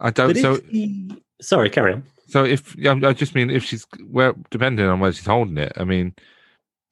[0.00, 0.28] I don't.
[0.28, 1.22] but So the...
[1.40, 2.04] sorry, carry on.
[2.28, 5.72] so if I just mean if she's well, depending on where she's holding it.
[5.76, 6.14] I mean,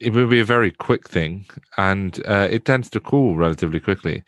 [0.01, 4.23] it would be a very quick thing, and uh, it tends to cool relatively quickly.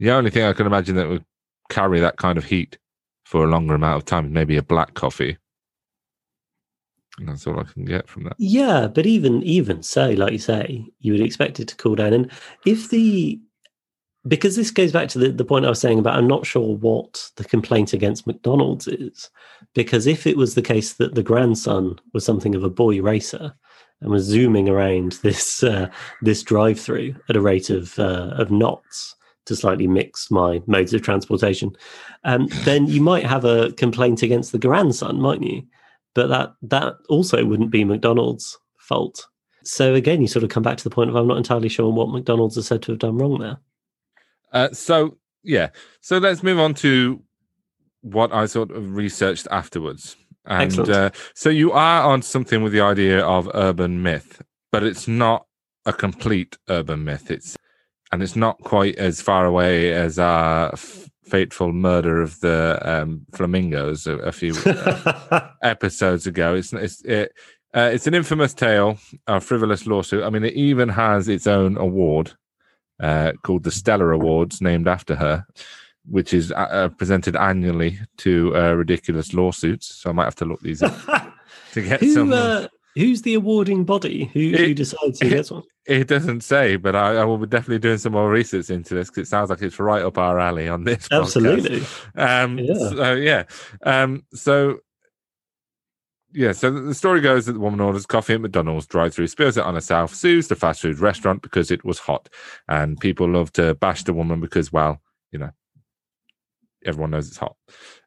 [0.00, 1.24] The only thing I can imagine that would
[1.70, 2.78] carry that kind of heat
[3.24, 5.38] for a longer amount of time is maybe a black coffee.
[7.18, 8.34] And that's all I can get from that.
[8.38, 12.12] Yeah, but even even so, like you say, you would expect it to cool down.
[12.12, 12.30] And
[12.66, 13.40] if the
[14.26, 16.76] because this goes back to the, the point I was saying about I'm not sure
[16.76, 19.30] what the complaint against McDonald's is.
[19.74, 23.54] Because if it was the case that the grandson was something of a boy racer
[24.00, 25.90] and was zooming around this uh,
[26.22, 29.14] this drive through at a rate of uh, of knots
[29.46, 31.76] to slightly mix my modes of transportation,
[32.24, 35.62] um, then you might have a complaint against the grandson, mightn't you?
[36.14, 39.26] but that that also wouldn't be McDonald's fault.
[39.64, 41.90] So again, you sort of come back to the point of I'm not entirely sure
[41.90, 43.58] what McDonald's is said to have done wrong there.
[44.54, 45.68] Uh, so yeah,
[46.00, 47.22] so let's move on to
[48.00, 50.16] what I sort of researched afterwards.
[50.46, 50.90] And Excellent.
[50.90, 55.46] uh, so you are on something with the idea of urban myth, but it's not
[55.86, 57.30] a complete urban myth.
[57.30, 57.56] It's
[58.12, 63.26] and it's not quite as far away as our f- fateful murder of the um,
[63.32, 66.54] flamingos a, a few uh, episodes ago.
[66.54, 67.32] It's it's it,
[67.74, 70.22] uh, it's an infamous tale, a frivolous lawsuit.
[70.22, 72.34] I mean, it even has its own award
[73.00, 75.46] uh, called the Stella Awards, named after her,
[76.08, 79.86] which is uh, uh, presented annually to uh, ridiculous lawsuits.
[79.86, 80.94] So I might have to look these up
[81.72, 82.28] to get some.
[82.28, 84.30] Who, uh, who's the awarding body?
[84.32, 85.62] Who, who decides who gets one?
[85.86, 89.10] It doesn't say, but I, I will be definitely doing some more research into this
[89.10, 91.06] because it sounds like it's right up our alley on this.
[91.12, 91.82] Absolutely.
[92.16, 92.88] Um, Yeah.
[92.88, 93.42] So yeah.
[93.82, 94.78] Um, so
[96.34, 96.52] yeah.
[96.52, 99.74] So the- story goes that the woman orders coffee at McDonald's drive-through, spills it on
[99.74, 102.28] herself, sues the fast food restaurant because it was hot,
[102.68, 105.00] and people love to bash the woman because, well,
[105.32, 105.50] you know,
[106.84, 107.56] everyone knows it's hot.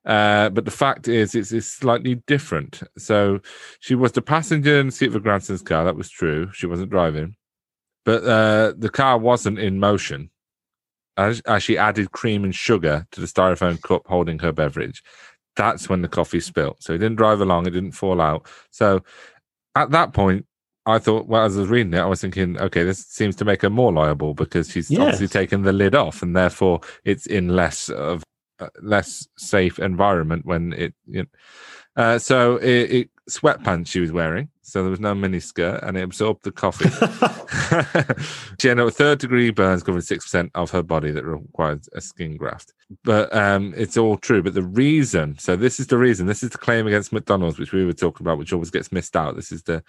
[0.05, 2.83] Uh, but the fact is, it's, it's slightly different.
[2.97, 3.39] So
[3.79, 5.83] she was the passenger in the seat of her grandson's car.
[5.83, 6.49] That was true.
[6.53, 7.35] She wasn't driving,
[8.05, 10.29] but uh, the car wasn't in motion.
[11.17, 15.01] As, as she added cream and sugar to the styrofoam cup holding her beverage,
[15.57, 16.81] that's when the coffee spilt.
[16.81, 18.47] So he didn't drive along, it didn't fall out.
[18.71, 19.03] So
[19.75, 20.45] at that point,
[20.85, 23.45] I thought, well, as I was reading it, I was thinking, okay, this seems to
[23.45, 25.01] make her more liable because she's Yes.
[25.01, 28.23] obviously taken the lid off, and therefore it's in less of
[28.59, 30.93] uh, less safe environment when it.
[31.05, 31.27] You know,
[31.97, 35.97] uh, so it, it sweatpants she was wearing, so there was no mini skirt, and
[35.97, 36.89] it absorbed the coffee.
[38.61, 42.01] she had a third degree burns covering six percent of her body that required a
[42.01, 42.73] skin graft.
[43.03, 44.41] But um, it's all true.
[44.41, 47.73] But the reason, so this is the reason, this is the claim against McDonald's, which
[47.73, 49.35] we were talking about, which always gets missed out.
[49.35, 49.83] This is the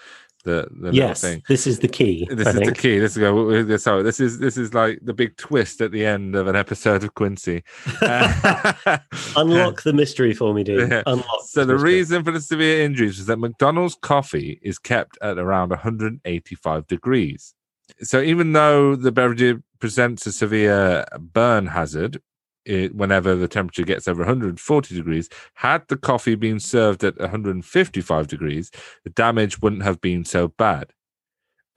[0.44, 1.42] the, the yes, thing.
[1.48, 2.26] this is the key.
[2.30, 2.98] This I is the key.
[2.98, 3.82] This is.
[3.82, 7.02] Sorry, this is this is like the big twist at the end of an episode
[7.04, 7.62] of Quincy.
[8.00, 8.98] Uh,
[9.36, 10.90] Unlock the mystery for me, dude.
[10.90, 11.02] Yeah.
[11.06, 11.42] Unlock.
[11.46, 11.94] So the mystery.
[11.94, 17.54] reason for the severe injuries is that McDonald's coffee is kept at around 185 degrees.
[18.02, 22.20] So even though the beverage presents a severe burn hazard
[22.68, 28.26] it, whenever the temperature gets over 140 degrees, had the coffee been served at 155
[28.28, 28.70] degrees,
[29.04, 30.92] the damage wouldn't have been so bad.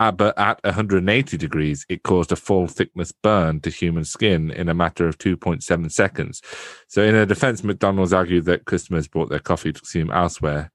[0.02, 4.68] Uh, but at 180 degrees, it caused a full thickness burn to human skin in
[4.68, 6.42] a matter of 2.7 seconds.
[6.88, 10.72] So, in a defense, McDonald's argued that customers bought their coffee to consume elsewhere,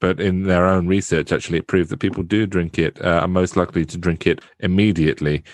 [0.00, 3.28] but in their own research, actually, it proved that people do drink it, uh, are
[3.28, 5.44] most likely to drink it immediately.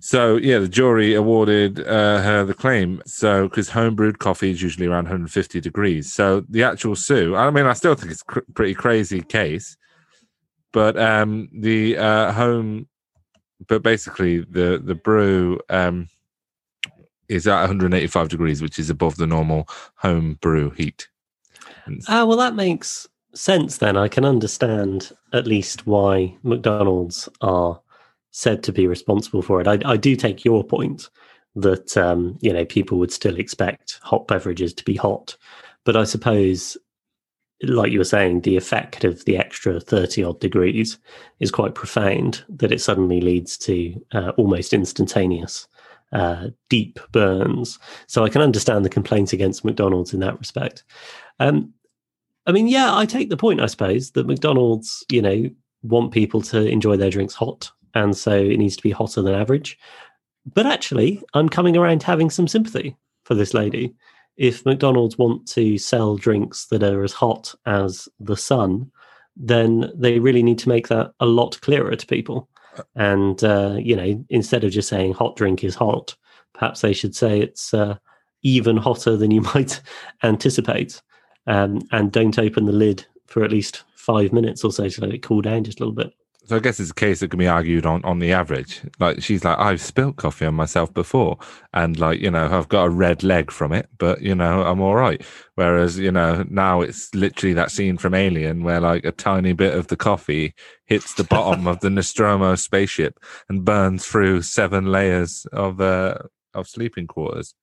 [0.00, 3.02] So yeah, the jury awarded uh, her the claim.
[3.06, 6.12] So because homebrewed coffee is usually around 150 degrees.
[6.12, 9.76] So the actual sue, I mean, I still think it's a cr- pretty crazy case,
[10.72, 12.88] but um, the uh, home,
[13.66, 16.08] but basically the the brew um,
[17.28, 21.08] is at 185 degrees, which is above the normal home brew heat.
[22.08, 23.96] Ah, well, that makes sense then.
[23.96, 27.80] I can understand at least why McDonald's are
[28.36, 29.68] said to be responsible for it.
[29.68, 31.08] I, I do take your point
[31.54, 35.36] that um, you know people would still expect hot beverages to be hot,
[35.84, 36.76] but I suppose,
[37.62, 40.98] like you were saying, the effect of the extra thirty odd degrees
[41.38, 42.44] is quite profound.
[42.48, 45.68] That it suddenly leads to uh, almost instantaneous
[46.12, 47.78] uh, deep burns.
[48.08, 50.82] So I can understand the complaints against McDonald's in that respect.
[51.38, 51.72] Um,
[52.46, 55.50] I mean, yeah, I take the point, I suppose, that McDonald's, you know,
[55.82, 57.70] want people to enjoy their drinks hot.
[57.94, 59.78] And so it needs to be hotter than average.
[60.52, 63.94] But actually, I'm coming around having some sympathy for this lady.
[64.36, 68.90] If McDonald's want to sell drinks that are as hot as the sun,
[69.36, 72.48] then they really need to make that a lot clearer to people.
[72.96, 76.14] And, uh, you know, instead of just saying hot drink is hot,
[76.52, 77.96] perhaps they should say it's uh,
[78.42, 79.80] even hotter than you might
[80.22, 81.00] anticipate
[81.46, 85.14] um, and don't open the lid for at least five minutes or so to let
[85.14, 86.12] it cool down just a little bit.
[86.46, 88.82] So I guess it's a case that can be argued on on the average.
[88.98, 91.38] Like she's like, I've spilt coffee on myself before,
[91.72, 94.80] and like you know, I've got a red leg from it, but you know, I'm
[94.80, 95.22] all right.
[95.54, 99.74] Whereas you know, now it's literally that scene from Alien where like a tiny bit
[99.74, 100.54] of the coffee
[100.84, 106.18] hits the bottom of the Nostromo spaceship and burns through seven layers of uh,
[106.52, 107.54] of sleeping quarters.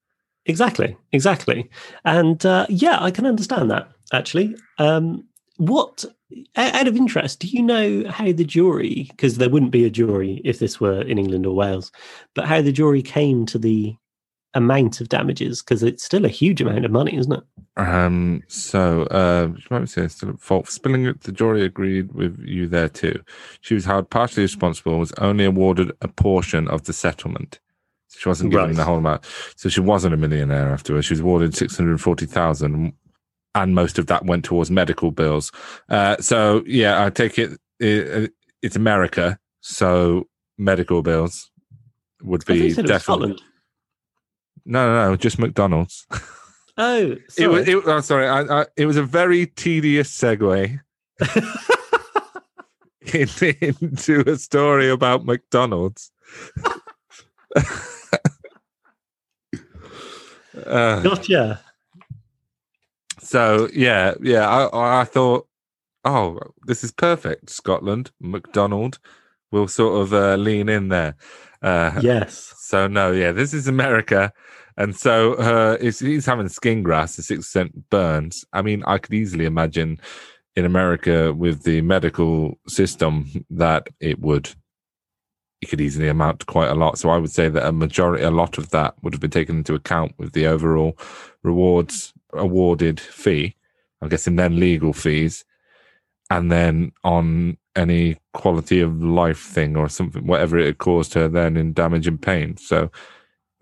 [0.48, 1.70] Exactly, exactly,
[2.04, 4.56] and uh, yeah, I can understand that actually.
[4.80, 6.06] Um, what,
[6.56, 9.08] out of interest, do you know how the jury?
[9.12, 11.92] Because there wouldn't be a jury if this were in England or Wales,
[12.36, 13.96] but how the jury came to the
[14.54, 15.62] amount of damages?
[15.62, 17.44] Because it's still a huge amount of money, isn't it?
[17.78, 18.44] Um.
[18.48, 21.22] So, uh, you might say still at fault for spilling it.
[21.22, 23.24] The jury agreed with you there too.
[23.62, 24.94] She was held partially responsible.
[24.94, 27.60] and Was only awarded a portion of the settlement.
[28.08, 28.76] So she wasn't given right.
[28.76, 29.26] the whole amount.
[29.56, 31.06] So she wasn't a millionaire afterwards.
[31.06, 32.94] She was awarded 640,000
[33.56, 35.52] and most of that went towards medical bills.
[35.90, 39.38] Uh, so yeah, I take it, it, it's America.
[39.62, 41.52] So medical bills
[42.24, 43.38] would be definitely.
[44.64, 46.06] No, no, no, just McDonald's.
[46.78, 47.44] Oh, sorry.
[47.44, 47.68] it was.
[47.68, 50.80] It, oh, sorry, I, I, it was a very tedious segue
[53.14, 56.12] into a story about McDonald's.
[60.66, 61.62] Uh, gotcha.
[63.32, 64.46] So yeah, yeah.
[64.46, 65.48] I I thought,
[66.04, 67.50] oh, this is perfect.
[67.50, 69.00] Scotland, McDonald
[69.52, 71.16] will sort of uh, lean in there.
[71.62, 72.54] Uh, yes.
[72.58, 74.34] So no, yeah, this is America,
[74.76, 78.44] and so uh, he's having skin grafts, the six percent burns.
[78.52, 80.02] I mean, I could easily imagine
[80.58, 84.54] in America with the medical system that it would
[85.62, 86.98] it could easily amount to quite a lot.
[86.98, 89.58] So I would say that a majority, a lot of that would have been taken
[89.58, 90.98] into account with the overall
[91.44, 93.56] rewards awarded fee.
[94.02, 95.46] I'm guessing then legal fees,
[96.32, 101.56] and then on any quality of life thing or something, whatever it caused her then
[101.56, 102.58] in damage and pain.
[102.58, 102.90] So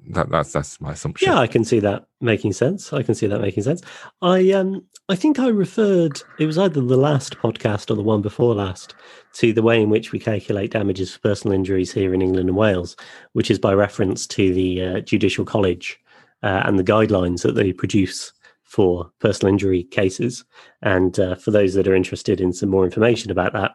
[0.10, 1.30] that, that's that's my assumption.
[1.30, 2.92] Yeah, I can see that making sense.
[2.94, 3.82] I can see that making sense.
[4.22, 8.22] I um I think I referred it was either the last podcast or the one
[8.22, 8.96] before last
[9.34, 12.58] to the way in which we calculate damages for personal injuries here in England and
[12.58, 12.96] Wales,
[13.34, 16.00] which is by reference to the uh, Judicial College
[16.44, 20.46] uh, and the guidelines that they produce for personal injury cases.
[20.82, 23.72] And uh, for those that are interested in some more information about that,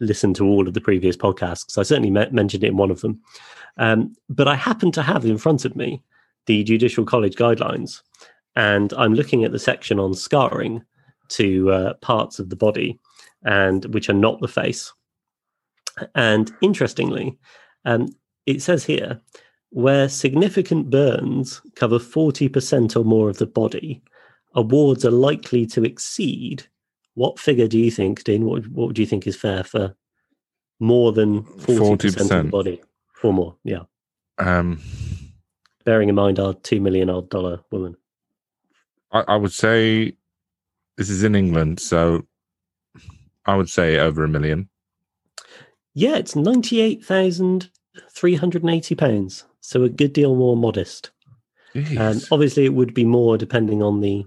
[0.00, 1.78] listen to all of the previous podcasts.
[1.78, 3.20] I certainly me- mentioned it in one of them.
[3.76, 6.02] Um, but I happen to have in front of me
[6.46, 8.02] the Judicial College guidelines,
[8.56, 10.82] and I'm looking at the section on scarring
[11.28, 12.98] to uh, parts of the body,
[13.44, 14.92] and which are not the face.
[16.14, 17.38] And interestingly,
[17.84, 18.08] um,
[18.46, 19.20] it says here
[19.70, 24.00] where significant burns cover 40% or more of the body,
[24.54, 26.64] awards are likely to exceed.
[27.14, 28.44] What figure do you think, Dean?
[28.44, 29.94] What, what do you think is fair for
[30.80, 32.20] more than 40%, 40%.
[32.20, 32.80] of the body?
[33.24, 33.56] or more.
[33.64, 33.84] Yeah.
[34.38, 34.80] Um,
[35.84, 37.96] Bearing in mind our two million odd dollar woman.
[39.12, 40.16] I, I would say
[40.96, 42.26] this is in England, so
[43.46, 44.68] I would say over a million.
[45.94, 47.70] Yeah, it's ninety eight thousand
[48.10, 49.44] three hundred and eighty pounds.
[49.60, 51.10] So a good deal more modest.
[51.74, 54.24] And um, obviously, it would be more depending on the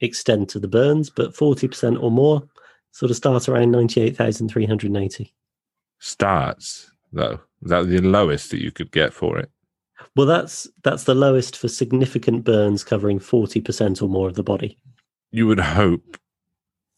[0.00, 2.48] extent of the burns, but forty percent or more
[2.92, 5.32] sort of start around 98,380.
[5.98, 7.40] Starts though.
[7.62, 9.50] Is that the lowest that you could get for it?
[10.16, 14.78] Well, that's that's the lowest for significant burns covering 40% or more of the body.
[15.30, 16.16] You would hope.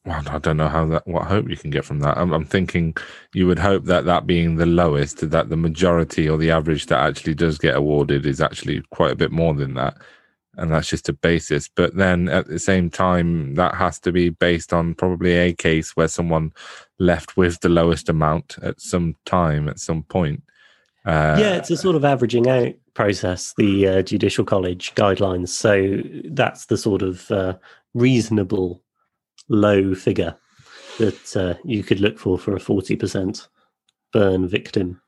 [0.04, 1.06] Well, I don't know how that.
[1.06, 2.16] What hope you can get from that.
[2.16, 2.96] I'm, I'm thinking
[3.34, 6.98] you would hope that that being the lowest, that the majority or the average that
[6.98, 9.96] actually does get awarded is actually quite a bit more than that,
[10.56, 11.68] and that's just a basis.
[11.68, 15.96] But then at the same time, that has to be based on probably a case
[15.96, 16.52] where someone
[16.98, 20.42] left with the lowest amount at some time at some point.
[21.06, 25.48] Uh, yeah, it's a sort of averaging out process, the uh, Judicial College guidelines.
[25.48, 27.56] So that's the sort of uh,
[27.94, 28.82] reasonable
[29.48, 30.36] low figure
[30.98, 33.48] that uh, you could look for for a 40%
[34.12, 35.00] burn victim.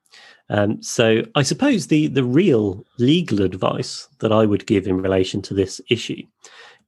[0.51, 5.41] Um, so I suppose the, the real legal advice that I would give in relation
[5.43, 6.23] to this issue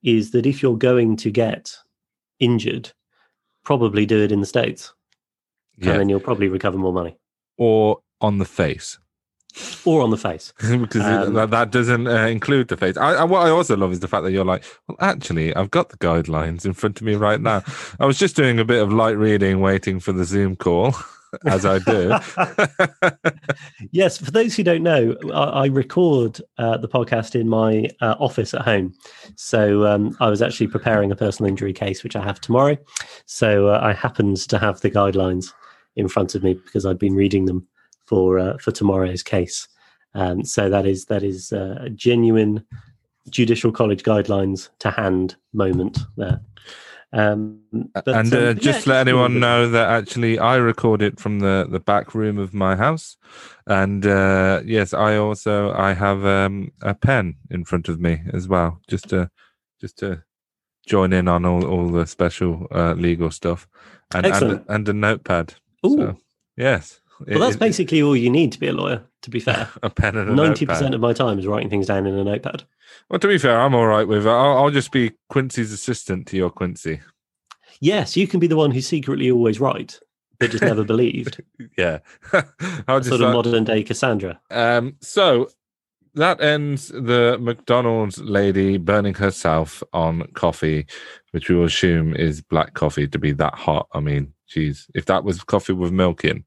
[0.03, 1.75] is that if you're going to get
[2.41, 2.93] injured,
[3.65, 4.93] probably do it in the States.
[5.79, 5.93] yeah.
[5.93, 7.17] And then you'll probably recover more money.
[7.57, 8.99] or on the face.
[9.85, 10.53] Or on the face.
[10.59, 12.97] because Um, that, that doesn't uh, include the face.
[12.97, 15.71] I, I, what I also love is the fact that you're like, well, actually, I've
[15.71, 17.63] got the guidelines in front of me right now.
[18.01, 20.95] I was just doing a bit of light reading, waiting for the Zoom call,
[21.47, 22.15] as I do.
[23.91, 28.17] Yes, for those who don't know, I, I record uh, the podcast in my uh,
[28.19, 28.93] office at home.
[29.37, 32.77] So um, I was actually preparing a personal injury case, which I have tomorrow.
[33.27, 35.53] So uh, I happened to have the guidelines
[35.95, 37.67] in front of me because I'd been reading them
[38.07, 39.69] for uh, for tomorrow's case.
[40.15, 42.65] Um, so that is that is uh, a genuine
[43.31, 46.41] judicial college guidelines to hand moment there.
[47.15, 47.61] Um,
[47.95, 51.21] but, and um, uh, yeah, just let a anyone know that actually I record it
[51.21, 53.17] from the, the back room of my house.
[53.69, 58.49] And uh, yes, I also I have um, a pen in front of me as
[58.49, 59.31] well, just to
[59.81, 60.25] just to
[60.87, 63.69] join in on all, all the special uh, legal stuff,
[64.13, 65.55] and and, and a notepad.
[65.87, 65.97] Ooh.
[65.97, 66.17] So,
[66.57, 69.03] yes, Well, that's It- basically all you need to be a lawyer.
[69.23, 70.69] To be fair, a pen and a ninety notepad.
[70.69, 72.65] percent of my time is writing things down in a notepad.
[73.11, 74.31] Well, to be fair, I'm all right with it.
[74.31, 77.01] I'll, I'll just be Quincy's assistant to your Quincy.
[77.81, 79.99] Yes, you can be the one who's secretly always right,
[80.39, 81.43] but just never believed.
[81.77, 81.99] Yeah,
[82.89, 84.41] I'll just sort of like- modern day Cassandra.
[84.51, 85.51] Um, so
[86.15, 90.87] that ends the McDonald's lady burning herself on coffee,
[91.33, 93.89] which we will assume is black coffee to be that hot.
[93.93, 96.45] I mean, geez, if that was coffee with milk in,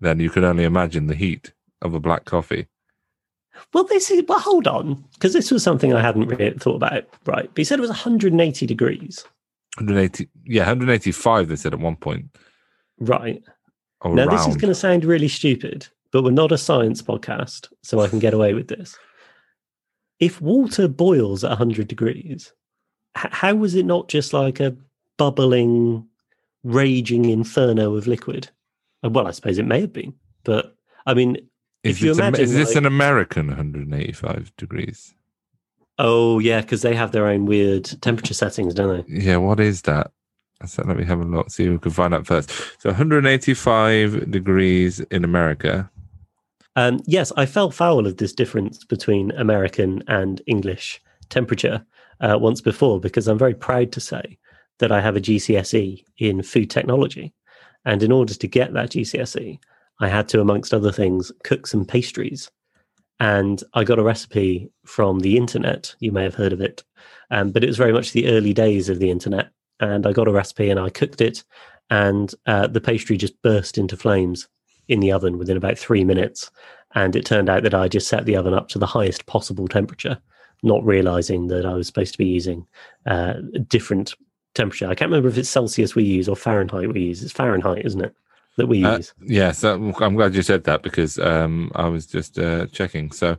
[0.00, 2.68] then you could only imagine the heat of a black coffee.
[3.74, 4.38] Well, this is well.
[4.40, 7.04] Hold on, because this was something I hadn't really thought about.
[7.26, 9.24] Right, but he said it was 180 degrees.
[9.78, 11.48] 180, yeah, 185.
[11.48, 12.26] They said at one point.
[12.98, 13.42] Right
[14.16, 18.00] now, this is going to sound really stupid, but we're not a science podcast, so
[18.00, 18.96] I can get away with this.
[20.20, 22.52] If water boils at 100 degrees,
[23.16, 24.76] h- how was it not just like a
[25.18, 26.06] bubbling,
[26.64, 28.48] raging inferno of liquid?
[29.04, 30.76] Uh, Well, I suppose it may have been, but
[31.06, 31.36] I mean,
[31.82, 35.14] Is, if you a- imagine, is this like- an American 185 degrees?
[35.98, 39.14] Oh yeah, because they have their own weird temperature settings, don't they?
[39.22, 40.10] Yeah, what is that?
[40.64, 42.50] So let me have a look, see if we can find out first.
[42.78, 45.90] So 185 degrees in America.
[46.76, 51.84] Um, yes, I fell foul of this difference between American and English temperature
[52.20, 54.38] uh, once before because I'm very proud to say
[54.78, 57.34] that I have a GCSE in food technology,
[57.84, 59.58] and in order to get that GCSE,
[60.02, 62.50] I had to, amongst other things, cook some pastries.
[63.20, 65.94] And I got a recipe from the internet.
[66.00, 66.82] You may have heard of it,
[67.30, 69.50] um, but it was very much the early days of the internet.
[69.78, 71.44] And I got a recipe and I cooked it,
[71.88, 74.48] and uh, the pastry just burst into flames
[74.88, 76.50] in the oven within about three minutes.
[76.96, 79.68] And it turned out that I just set the oven up to the highest possible
[79.68, 80.18] temperature,
[80.64, 82.66] not realizing that I was supposed to be using
[83.06, 83.34] uh,
[83.68, 84.14] different
[84.56, 84.86] temperature.
[84.88, 87.22] I can't remember if it's Celsius we use or Fahrenheit we use.
[87.22, 88.14] It's Fahrenheit, isn't it?
[88.58, 89.14] That we Uh, use.
[89.22, 93.10] yes, I'm glad you said that because um, I was just uh, checking.
[93.12, 93.36] So,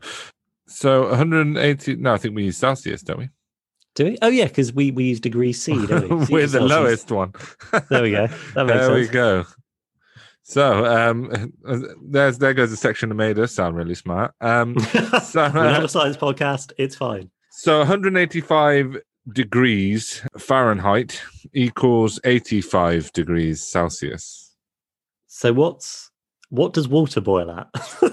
[0.68, 1.97] so 180.
[1.97, 3.30] No, I think we use Celsius, don't we?
[3.95, 4.18] Do we?
[4.24, 6.16] Oh, yeah, because we, we use degree C, don't we?
[6.32, 6.72] We're the Celsius.
[6.72, 7.34] lowest one.
[7.89, 8.26] There we go.
[8.55, 9.45] That makes there we go.
[10.41, 11.53] So, um,
[12.03, 14.34] there's there goes the section that made us sound really smart.
[14.41, 16.72] Um, so, We're not a science podcast.
[16.80, 17.30] It's fine.
[17.51, 18.97] so 185
[19.32, 21.22] degrees Fahrenheit
[21.53, 24.42] equals 85 degrees Celsius.
[25.36, 26.11] So what's
[26.49, 27.67] what does water boil at?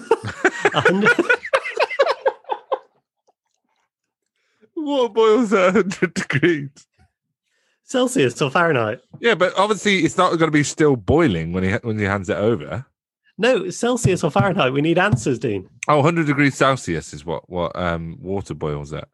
[4.75, 6.71] water boils at 100 degrees?
[7.85, 9.03] Celsius or Fahrenheit?
[9.21, 12.31] Yeah, but obviously it's not going to be still boiling when he when he hands
[12.31, 12.87] it over.
[13.37, 14.73] No, Celsius or Fahrenheit.
[14.73, 15.69] We need answers, Dean.
[15.89, 19.09] Oh, 100 degrees Celsius is what what um water boils at.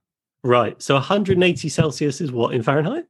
[0.45, 0.81] Right.
[0.81, 3.07] So 180 Celsius is what in Fahrenheit?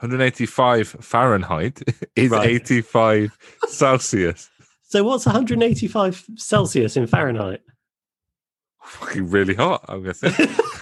[0.00, 1.82] 185 Fahrenheit
[2.16, 2.48] is Right.
[2.48, 3.36] 85
[3.68, 4.50] Celsius.
[4.90, 7.60] So what's 185 Celsius in Fahrenheit?
[8.82, 10.32] Fucking really hot, I'm guessing.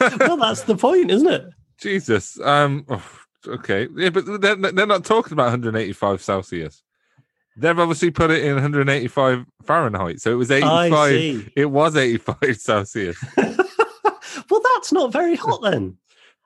[0.20, 1.46] well, that's the point, isn't it?
[1.80, 2.38] Jesus.
[2.38, 2.86] Um.
[2.88, 3.02] oh,
[3.48, 3.88] okay.
[3.96, 6.84] Yeah, but they're, they're not talking about 185 Celsius.
[7.56, 11.50] They've obviously put it in 185 Fahrenheit, so it was 85.
[11.56, 13.16] It was 85 Celsius.
[13.36, 15.96] well, that's not very hot then.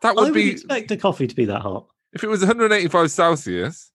[0.00, 1.88] That I would would be expect a coffee to be that hot.
[2.12, 3.92] If it was 185 Celsius,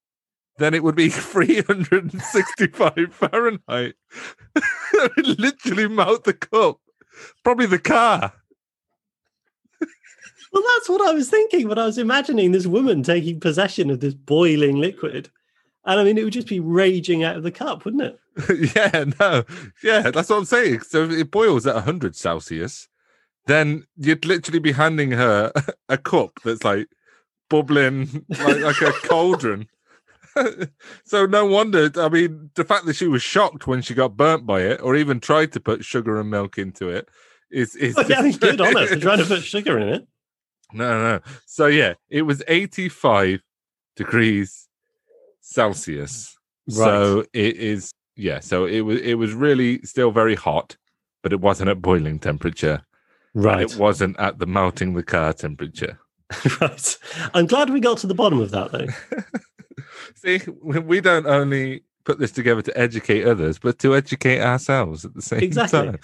[0.58, 3.96] then it would be 365 Fahrenheit.
[4.56, 6.80] it would literally melt the cup,
[7.44, 8.34] probably the car.
[10.56, 14.00] Well, that's what I was thinking when I was imagining this woman taking possession of
[14.00, 15.30] this boiling liquid.
[15.84, 18.74] And I mean, it would just be raging out of the cup, wouldn't it?
[18.76, 19.44] yeah, no,
[19.84, 20.80] yeah, that's what I'm saying.
[20.82, 22.88] So if it boils at 100 Celsius,
[23.48, 25.52] then you'd literally be handing her
[25.90, 26.88] a cup that's like
[27.50, 29.68] bubbling like, like a cauldron.
[31.06, 31.92] so no wonder.
[31.96, 34.96] I mean, the fact that she was shocked when she got burnt by it, or
[34.96, 37.10] even tried to put sugar and milk into it,
[37.52, 40.08] is is Well, yeah, good on for trying to put sugar in it.
[40.74, 41.20] No, no.
[41.46, 43.42] So yeah, it was 85
[43.96, 44.68] degrees
[45.42, 46.38] Celsius.
[46.68, 50.76] So it is yeah, so it was it was really still very hot,
[51.22, 52.86] but it wasn't at boiling temperature.
[53.34, 53.62] Right.
[53.62, 56.00] It wasn't at the melting the car temperature.
[56.62, 56.98] right.
[57.34, 58.88] I'm glad we got to the bottom of that, though.
[60.16, 65.14] See, we don't only put this together to educate others, but to educate ourselves at
[65.14, 65.80] the same Exactly.
[65.80, 66.00] time.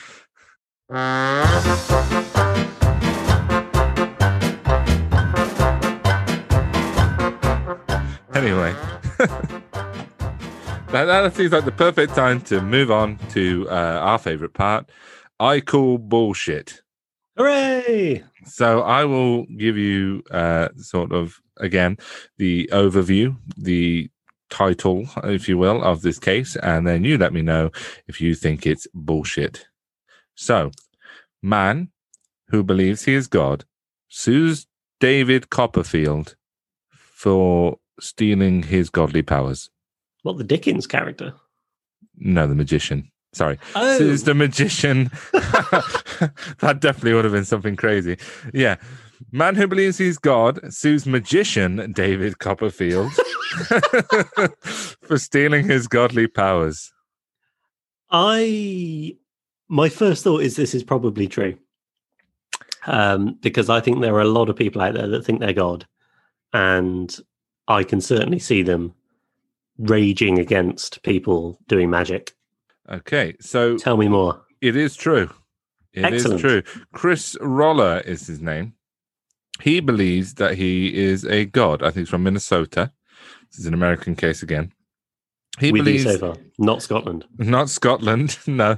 [8.33, 8.73] Anyway,
[10.91, 14.89] that, that seems like the perfect time to move on to uh, our favorite part.
[15.39, 16.81] I call bullshit.
[17.37, 18.23] Hooray!
[18.45, 21.97] So I will give you uh, sort of again
[22.37, 24.09] the overview, the
[24.49, 27.71] title, if you will, of this case, and then you let me know
[28.07, 29.65] if you think it's bullshit.
[30.35, 30.71] So,
[31.41, 31.89] man
[32.49, 33.65] who believes he is God
[34.09, 34.67] sues
[34.99, 36.35] David Copperfield
[36.91, 39.69] for stealing his godly powers.
[40.23, 41.33] What the Dickens character?
[42.17, 43.10] No, the magician.
[43.33, 43.57] Sorry.
[43.75, 45.09] Oh, Sues the magician.
[45.31, 48.17] that definitely would have been something crazy.
[48.53, 48.75] Yeah.
[49.31, 53.11] Man who believes he's God sues magician David Copperfield
[55.01, 56.91] for stealing his godly powers.
[58.09, 59.15] I
[59.69, 61.57] my first thought is this is probably true.
[62.87, 65.53] Um, because I think there are a lot of people out there that think they're
[65.53, 65.85] God,
[66.51, 67.15] and
[67.67, 68.95] I can certainly see them
[69.77, 72.33] raging against people doing magic.
[72.91, 73.35] Okay.
[73.39, 74.41] So Tell me more.
[74.61, 75.29] it is true.
[75.93, 76.41] It is Excellent.
[76.41, 76.63] true.
[76.93, 78.73] Chris Roller is his name.
[79.61, 81.83] He believes that he is a god.
[81.83, 82.91] I think he's from Minnesota.
[83.51, 84.71] This is an American case again.
[85.59, 87.25] He you believes so not Scotland.
[87.37, 88.77] Not Scotland, no.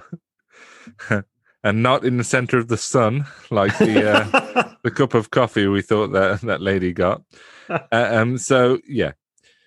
[1.64, 5.68] and not in the center of the sun, like the uh, the cup of coffee
[5.68, 7.22] we thought that that lady got.
[7.70, 8.38] Uh, um.
[8.38, 9.12] So yeah.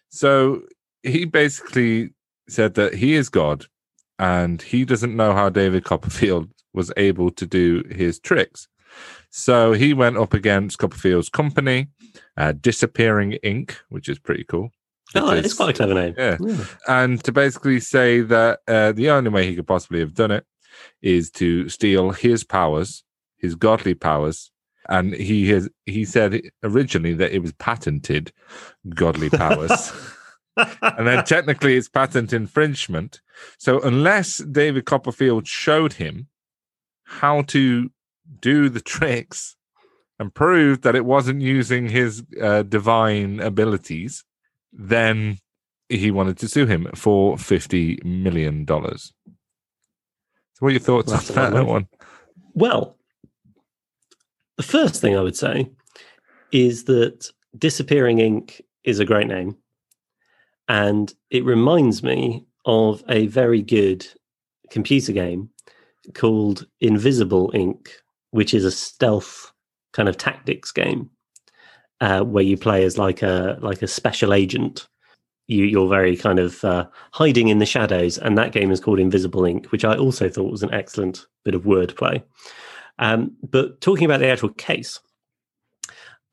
[0.08, 0.62] So
[1.02, 2.10] he basically
[2.48, 3.66] said that he is God,
[4.18, 8.68] and he doesn't know how David Copperfield was able to do his tricks.
[9.30, 11.88] So he went up against Copperfield's company,
[12.36, 14.70] uh, Disappearing Inc., which is pretty cool.
[15.14, 16.14] oh, it's quite a clever name.
[16.16, 16.36] Yeah.
[16.88, 20.44] and to basically say that uh, the only way he could possibly have done it
[21.02, 23.04] is to steal his powers,
[23.38, 24.50] his godly powers,
[24.88, 28.32] and he has he said originally that it was patented
[28.90, 29.92] godly powers,
[30.56, 33.20] and then technically it's patent infringement.
[33.58, 36.28] So unless David Copperfield showed him
[37.04, 37.90] how to
[38.40, 39.56] do the tricks
[40.18, 44.24] and proved that it wasn't using his uh, divine abilities,
[44.72, 45.38] then
[45.88, 49.12] he wanted to sue him for fifty million dollars.
[50.54, 51.88] So, what are your thoughts That's on that of one?
[52.54, 52.96] Well,
[54.56, 55.70] the first thing I would say
[56.50, 58.60] is that Disappearing Inc.
[58.84, 59.56] is a great name.
[60.68, 64.06] And it reminds me of a very good
[64.70, 65.50] computer game
[66.14, 67.88] called Invisible Inc.,
[68.30, 69.52] which is a stealth
[69.92, 71.10] kind of tactics game
[72.00, 74.88] uh, where you play as like a like a special agent.
[75.48, 78.98] You, you're very kind of uh, hiding in the shadows, and that game is called
[78.98, 82.22] Invisible Inc., which I also thought was an excellent bit of wordplay.
[82.98, 84.98] Um, but talking about the actual case,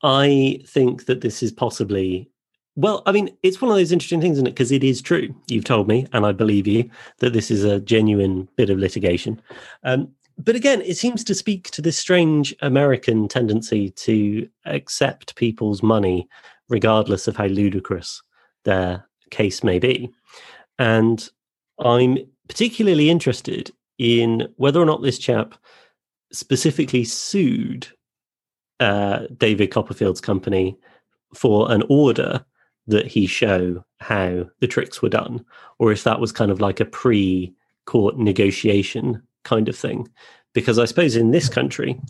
[0.02, 2.28] I think that this is possibly,
[2.76, 4.50] well, I mean, it's one of those interesting things, isn't it?
[4.50, 5.34] Because it is true.
[5.46, 9.40] You've told me, and I believe you, that this is a genuine bit of litigation.
[9.84, 10.08] Um,
[10.38, 16.28] but again, it seems to speak to this strange American tendency to accept people's money
[16.68, 18.22] regardless of how ludicrous
[18.64, 20.10] their case may be.
[20.78, 21.28] And
[21.78, 22.18] I'm
[22.48, 25.54] particularly interested in whether or not this chap
[26.32, 27.86] specifically sued
[28.80, 30.76] uh, David Copperfield's company
[31.32, 32.44] for an order
[32.86, 35.44] that he show how the tricks were done,
[35.78, 37.54] or if that was kind of like a pre
[37.86, 40.08] court negotiation kind of thing.
[40.52, 42.00] Because I suppose in this country,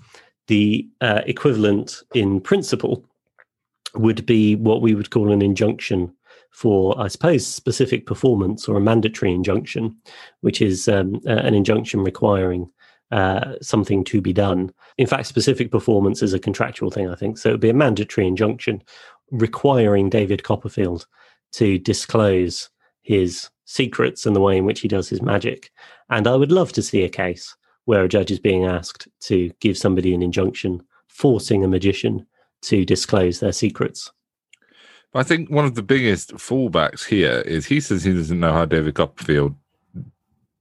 [0.48, 3.04] the uh, equivalent in principle
[3.94, 6.12] would be what we would call an injunction
[6.50, 9.96] for, I suppose, specific performance or a mandatory injunction,
[10.42, 12.70] which is um, an injunction requiring
[13.10, 14.72] uh, something to be done.
[14.96, 17.38] In fact, specific performance is a contractual thing, I think.
[17.38, 18.82] So it would be a mandatory injunction
[19.30, 21.06] requiring David Copperfield
[21.52, 22.68] to disclose
[23.02, 25.70] his secrets and the way in which he does his magic.
[26.10, 29.50] And I would love to see a case where a judge is being asked to
[29.60, 32.26] give somebody an injunction forcing a magician
[32.62, 34.10] to disclose their secrets.
[35.14, 38.64] I think one of the biggest fallbacks here is he says he doesn't know how
[38.64, 39.54] David Copperfield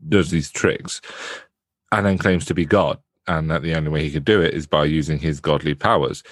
[0.07, 1.01] does these tricks
[1.91, 4.53] and then claims to be God and that the only way he could do it
[4.53, 6.24] is by using his godly powers.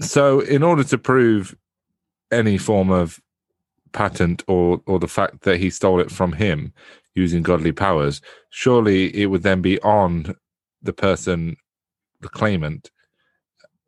[0.00, 1.56] So, in order to prove
[2.30, 3.20] any form of
[3.92, 6.72] patent or or the fact that he stole it from him
[7.14, 8.20] using godly powers,
[8.50, 10.34] surely it would then be on
[10.82, 11.56] the person,
[12.20, 12.90] the claimant,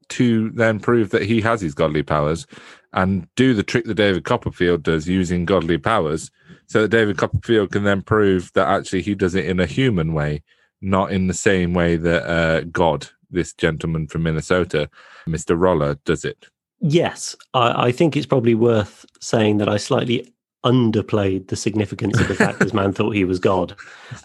[0.08, 2.46] to then prove that he has his godly powers
[2.94, 6.30] and do the trick that David Copperfield does using godly powers,
[6.66, 10.14] so that David Copperfield can then prove that actually he does it in a human
[10.14, 10.42] way,
[10.80, 14.88] not in the same way that uh, God, this gentleman from Minnesota,
[15.28, 15.58] Mr.
[15.58, 16.46] Roller, does it.
[16.80, 20.32] Yes, I, I, think it's probably worth saying that I slightly
[20.64, 23.74] underplayed the significance of the fact this man thought he was God,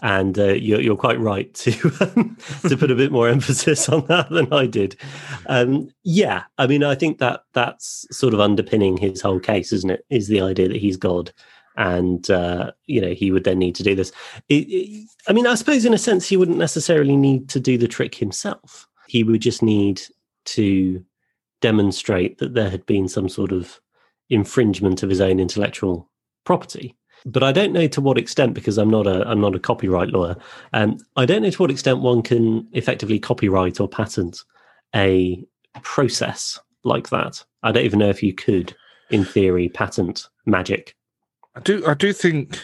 [0.02, 2.36] and uh, you're, you're, quite right to um,
[2.68, 4.96] to put a bit more emphasis on that than I did.
[5.46, 9.90] Um, yeah, I mean, I think that that's sort of underpinning his whole case, isn't
[9.90, 10.04] it?
[10.10, 11.32] Is the idea that he's God,
[11.76, 14.12] and uh, you know he would then need to do this.
[14.48, 17.78] It, it, I mean, I suppose in a sense he wouldn't necessarily need to do
[17.78, 18.88] the trick himself.
[19.14, 20.02] He would just need
[20.56, 21.04] to
[21.60, 23.80] demonstrate that there had been some sort of
[24.28, 26.10] infringement of his own intellectual
[26.44, 26.96] property.
[27.24, 30.08] But I don't know to what extent, because I'm not a I'm not a copyright
[30.08, 30.34] lawyer.
[30.72, 34.42] Um, I don't know to what extent one can effectively copyright or patent
[34.96, 35.44] a
[35.82, 37.44] process like that.
[37.62, 38.74] I don't even know if you could,
[39.10, 40.96] in theory, patent magic.
[41.54, 41.86] I do.
[41.86, 42.58] I do think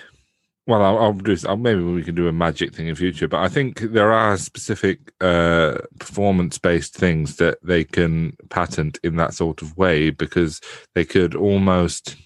[0.70, 1.36] well, I'll, I'll do.
[1.48, 4.36] I'll, maybe we can do a magic thing in future, but I think there are
[4.36, 10.60] specific uh, performance-based things that they can patent in that sort of way because
[10.94, 12.16] they could almost.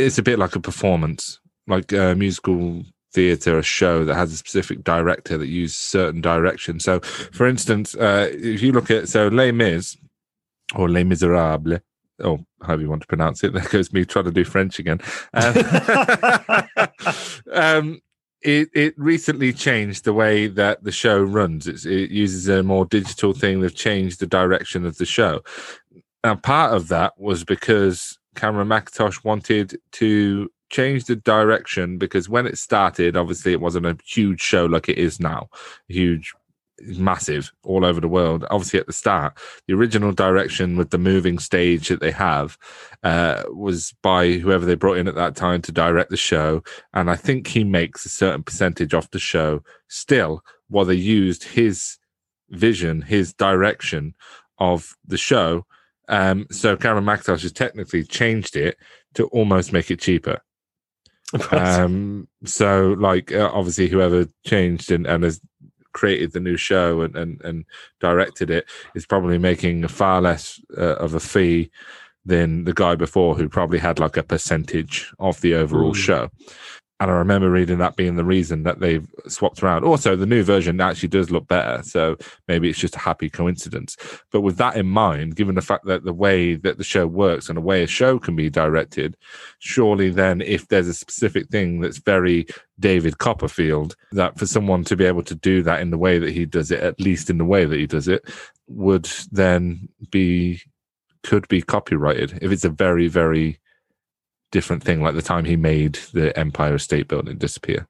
[0.00, 1.38] It's a bit like a performance,
[1.68, 2.82] like a musical
[3.12, 6.80] theatre, a show that has a specific director that uses certain direction.
[6.80, 9.96] So, for instance, uh, if you look at so Les Mis
[10.74, 11.78] or Les Miserables,
[12.22, 13.52] or however you want to pronounce it.
[13.54, 15.00] There goes me trying to do French again.
[15.32, 15.54] Um,
[17.52, 18.00] um,
[18.42, 21.66] it, it recently changed the way that the show runs.
[21.66, 23.60] It's, it uses a more digital thing.
[23.60, 25.42] They've changed the direction of the show.
[26.22, 32.46] Now, part of that was because Cameron Mackintosh wanted to change the direction because when
[32.46, 35.48] it started, obviously it wasn't a huge show like it is now,
[35.90, 36.24] a
[36.80, 38.44] massive all over the world.
[38.50, 42.58] Obviously, at the start, the original direction with the moving stage that they have
[43.02, 46.62] uh, was by whoever they brought in at that time to direct the show.
[46.92, 51.44] And I think he makes a certain percentage off the show still, while they used
[51.44, 51.98] his
[52.50, 54.14] vision, his direction
[54.58, 55.66] of the show.
[56.08, 58.76] Um, so Cameron Mackintosh has technically changed it
[59.14, 60.40] to almost make it cheaper.
[61.50, 65.40] Um, so like uh, obviously whoever changed and, and has
[65.94, 67.64] created the new show and, and, and
[68.00, 71.70] directed it is probably making far less uh, of a fee
[72.26, 75.96] than the guy before who probably had like a percentage of the overall mm.
[75.96, 76.30] show.
[77.04, 79.84] And I remember reading that being the reason that they've swapped around.
[79.84, 81.82] Also, the new version actually does look better.
[81.82, 82.16] So
[82.48, 83.98] maybe it's just a happy coincidence.
[84.32, 87.50] But with that in mind, given the fact that the way that the show works
[87.50, 89.18] and the way a show can be directed,
[89.58, 92.46] surely then if there's a specific thing that's very
[92.80, 96.32] David Copperfield, that for someone to be able to do that in the way that
[96.32, 98.24] he does it, at least in the way that he does it,
[98.66, 100.62] would then be
[101.22, 103.60] could be copyrighted if it's a very, very
[104.54, 107.88] different thing, like the time he made the Empire State Building disappear.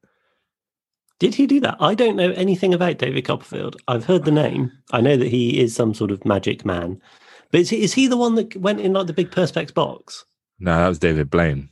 [1.19, 1.77] Did he do that?
[1.79, 3.77] I don't know anything about David Copperfield.
[3.87, 4.73] I've heard the name.
[4.91, 7.03] I know that he is some sort of magic man.
[7.51, 10.25] But is he, is he the one that went in like the big Perspex box?
[10.59, 11.69] No, that was David Blaine.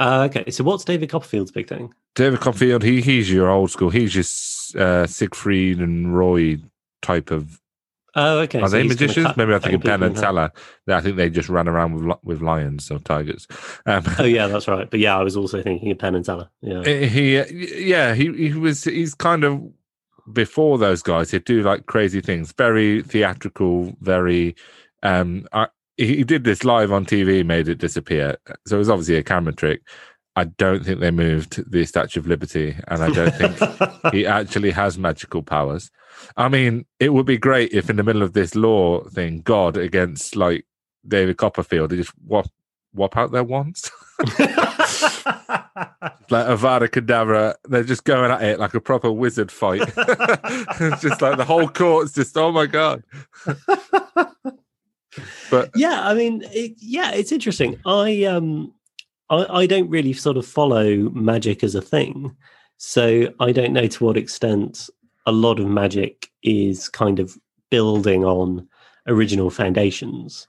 [0.00, 1.92] Uh, okay, so what's David Copperfield's big thing?
[2.14, 3.90] David Copperfield, he he's your old school.
[3.90, 6.56] He's just uh, Siegfried and Roy
[7.02, 7.59] type of
[8.14, 8.60] Oh, okay.
[8.60, 9.26] Are so they magicians?
[9.26, 10.16] cut- Maybe I think of Penn and.
[10.16, 10.50] Teller.
[10.88, 13.46] I think they just ran around with with lions or tigers.
[13.86, 14.90] Um, Oh, yeah, that's right.
[14.90, 16.48] But yeah, I was also thinking of Penn and Teller.
[16.60, 16.82] Yeah.
[16.84, 17.36] he,
[17.88, 18.84] yeah, he he was.
[18.84, 19.62] He's kind of
[20.32, 21.30] before those guys.
[21.30, 24.56] He'd do like crazy things, very theatrical, very.
[25.02, 28.38] Um, I, he did this live on TV, made it disappear.
[28.66, 29.82] So it was obviously a camera trick.
[30.40, 33.58] I don't think they moved the Statue of Liberty, and I don't think
[34.14, 35.90] he actually has magical powers.
[36.34, 39.76] I mean, it would be great if in the middle of this law thing, God
[39.76, 40.64] against like
[41.06, 42.46] David Copperfield, they just whop
[42.94, 43.90] whop out their wands.
[44.18, 44.38] like
[46.30, 49.82] Avada Kedavra, they're just going at it like a proper wizard fight.
[49.94, 53.02] it's just like the whole court's just, oh my god.
[55.50, 58.72] but yeah i mean it, yeah it's interesting i um
[59.30, 62.36] I, I don't really sort of follow magic as a thing.
[62.76, 64.88] So i don't know to what extent
[65.26, 67.36] a lot of magic is kind of
[67.70, 68.66] building on
[69.06, 70.48] original foundations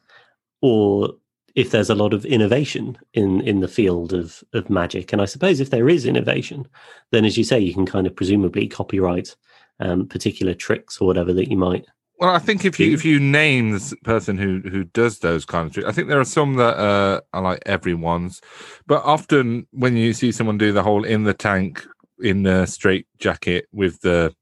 [0.62, 1.14] or
[1.56, 5.12] if there's a lot of innovation in in the field of of magic.
[5.12, 6.68] And i suppose if there is innovation
[7.12, 9.36] then as you say you can kind of presumably copyright
[9.82, 11.86] um, particular tricks or whatever that you might
[12.22, 15.66] well, I think if you if you name the person who who does those kind
[15.68, 18.40] of tricks, I think there are some that uh, are like everyone's,
[18.86, 21.84] but often when you see someone do the whole in the tank
[22.20, 24.34] in the straight jacket with the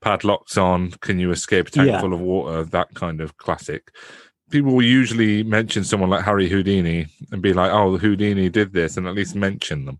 [0.00, 2.00] padlocks on, can you escape a tank Yeah.
[2.00, 2.64] full of water?
[2.64, 3.90] That kind of classic.
[4.50, 8.96] People will usually mention someone like Harry Houdini and be like, "Oh, Houdini did this,"
[8.96, 9.98] and at least mention them.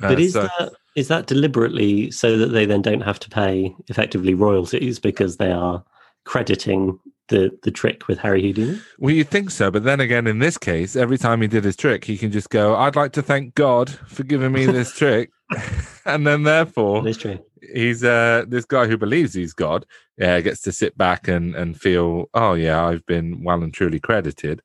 [0.00, 3.28] Uh, But is so- that is that deliberately so that they then don't have to
[3.28, 5.84] pay effectively royalties because they are
[6.26, 6.98] crediting
[7.28, 8.78] the the trick with Harry Houdini?
[8.98, 11.76] Well, you'd think so, but then again, in this case, every time he did his
[11.76, 15.30] trick, he can just go, "I'd like to thank God for giving me this trick,"
[16.04, 17.38] and then therefore, That is true.
[17.74, 19.86] he's uh this guy who believes he's God,
[20.18, 23.98] yeah, gets to sit back and and feel, "Oh yeah, I've been well and truly
[24.00, 24.60] credited,"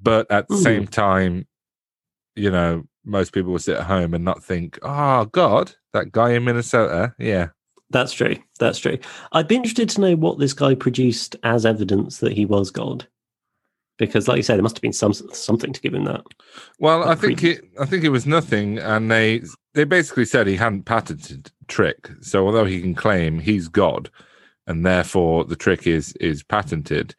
[0.00, 0.62] but at the Mm.
[0.62, 1.46] same time,
[2.36, 6.32] you know, most people will sit at home and not think, "Oh God, that guy
[6.32, 7.48] in Minnesota, yeah."
[7.94, 8.36] That's true.
[8.58, 8.98] That's true.
[9.30, 13.06] I'd be interested to know what this guy produced as evidence that he was God.
[13.98, 16.24] Because, like you say, there must have been some something to give him that.
[16.80, 17.64] Well, I think it.
[17.78, 19.42] I think it was nothing, and they
[19.74, 22.10] they basically said he hadn't patented trick.
[22.20, 24.10] So although he can claim he's God,
[24.66, 27.14] and therefore the trick is is patented,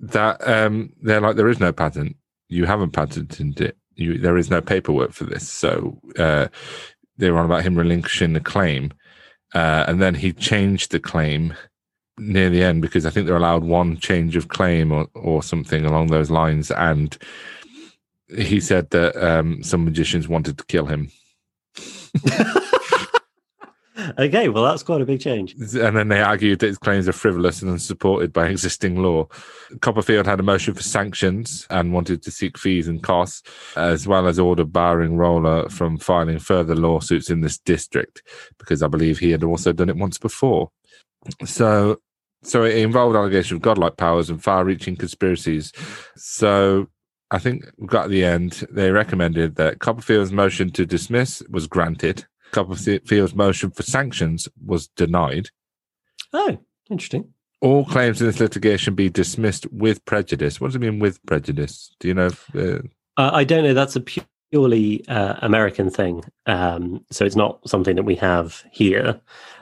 [0.00, 2.16] that um they're like there is no patent.
[2.48, 3.76] You haven't patented it.
[3.94, 5.48] You there is no paperwork for this.
[5.48, 6.48] So uh,
[7.18, 8.92] they were on about him relinquishing the claim,
[9.54, 11.54] uh, and then he changed the claim
[12.18, 15.84] near the end because I think they're allowed one change of claim or or something
[15.84, 17.16] along those lines, and
[18.28, 21.10] he said that um, some magicians wanted to kill him,
[24.18, 25.54] okay, well, that's quite a big change.
[25.74, 29.26] and then they argued that his claims are frivolous and unsupported by existing law.
[29.80, 33.42] Copperfield had a motion for sanctions and wanted to seek fees and costs,
[33.76, 38.22] as well as order barring Roller from filing further lawsuits in this district
[38.58, 40.70] because I believe he had also done it once before.
[41.44, 41.98] So,
[42.42, 45.72] so it involved allegations of godlike powers and far-reaching conspiracies.
[46.16, 46.88] So,
[47.32, 48.66] I think we got at the end.
[48.70, 52.26] They recommended that Copperfield's motion to dismiss was granted.
[52.52, 55.48] Copperfield's motion for sanctions was denied.
[56.32, 56.58] Oh,
[56.90, 57.32] interesting.
[57.60, 60.60] All claims in this litigation be dismissed with prejudice.
[60.60, 61.94] What does it mean with prejudice?
[62.00, 62.26] Do you know?
[62.26, 62.78] If, uh,
[63.16, 63.74] Uh, I don't know.
[63.74, 64.00] That's a
[64.50, 66.24] purely uh, American thing.
[66.46, 69.20] Um, so it's not something that we have here.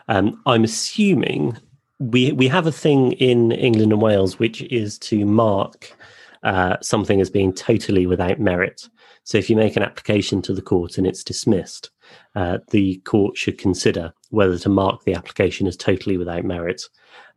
[0.08, 1.56] Um, I'm assuming
[1.98, 5.94] we we have a thing in England and Wales which is to mark
[6.42, 8.88] uh, something as being totally without merit.
[9.24, 11.90] So if you make an application to the court and it's dismissed,
[12.34, 16.82] uh, the court should consider whether to mark the application as totally without merit.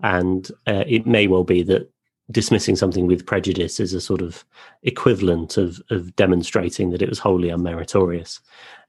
[0.02, 1.90] And uh, it may well be that
[2.32, 4.46] dismissing something with prejudice is a sort of
[4.84, 8.40] equivalent of of demonstrating that it was wholly unmeritorious.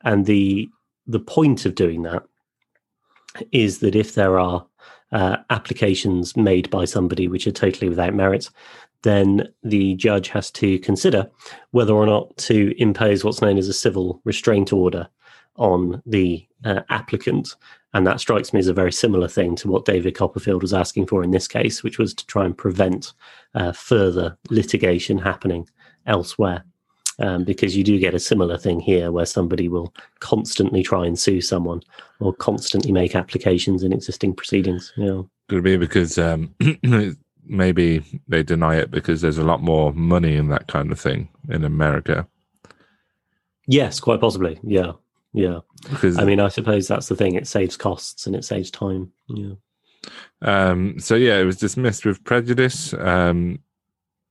[0.03, 0.69] And the
[1.07, 2.23] the point of doing that
[3.51, 4.65] is that if there are
[5.13, 8.51] uh, applications made by somebody which are totally without merit,
[9.05, 11.31] then the judge has to consider
[11.71, 15.09] whether or not to impose what's known as a civil restraint order
[15.57, 17.55] on the uh, applicant.
[17.93, 21.07] And that strikes me as a very similar thing to what David Copperfield was asking
[21.07, 23.13] for in this case, which was to try and prevent
[23.55, 25.69] uh, further litigation happening
[26.07, 26.65] elsewhere.
[27.21, 31.17] Um, because you do get a similar thing here where somebody will constantly try and
[31.17, 31.81] sue someone
[32.19, 34.93] or constantly make applications in existing proceedings.
[34.97, 35.31] Know.
[35.49, 36.53] could it be because um,
[37.47, 41.29] maybe they deny it because there's a lot more money in that kind of thing
[41.49, 42.27] in America?
[43.67, 44.59] Yes, quite possibly.
[44.63, 44.93] Yeah.
[45.33, 45.61] Yeah.
[45.91, 47.35] Because I mean, I suppose that's the thing.
[47.35, 49.13] It saves costs and it saves time.
[49.29, 49.55] Yeah.
[50.43, 52.93] Um, so yeah, it was dismissed with prejudice.
[52.95, 53.61] Um,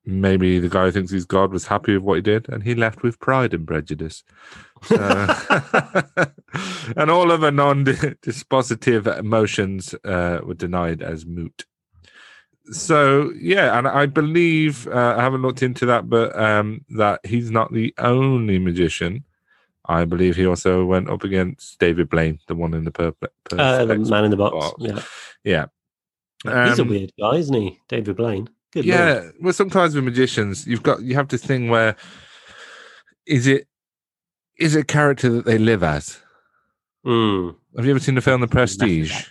[0.06, 2.76] maybe the guy who thinks he's God was happy with what he did, and he
[2.76, 4.24] left with pride and prejudice.
[6.96, 11.66] And all of the non-dispositive emotions uh, were denied as moot.
[12.72, 17.52] So yeah, and I believe uh, I haven't looked into that, but um, that he's
[17.52, 19.26] not the only magician.
[19.86, 23.28] I believe he also went up against David Blaine, the one in the purple.
[23.52, 24.54] Uh, the man in the box.
[24.54, 24.76] box.
[24.80, 25.66] Yeah,
[26.44, 26.66] yeah.
[26.68, 28.50] He's a um, weird guy, isn't he, David Blaine?
[28.72, 29.14] Good yeah.
[29.14, 29.34] Lord.
[29.42, 31.96] Well, sometimes with magicians, you've got you have this thing where
[33.26, 33.68] is it
[34.58, 36.20] is it a character that they live as?
[37.06, 37.56] Mm.
[37.76, 39.28] Have you ever seen the film The Prestige?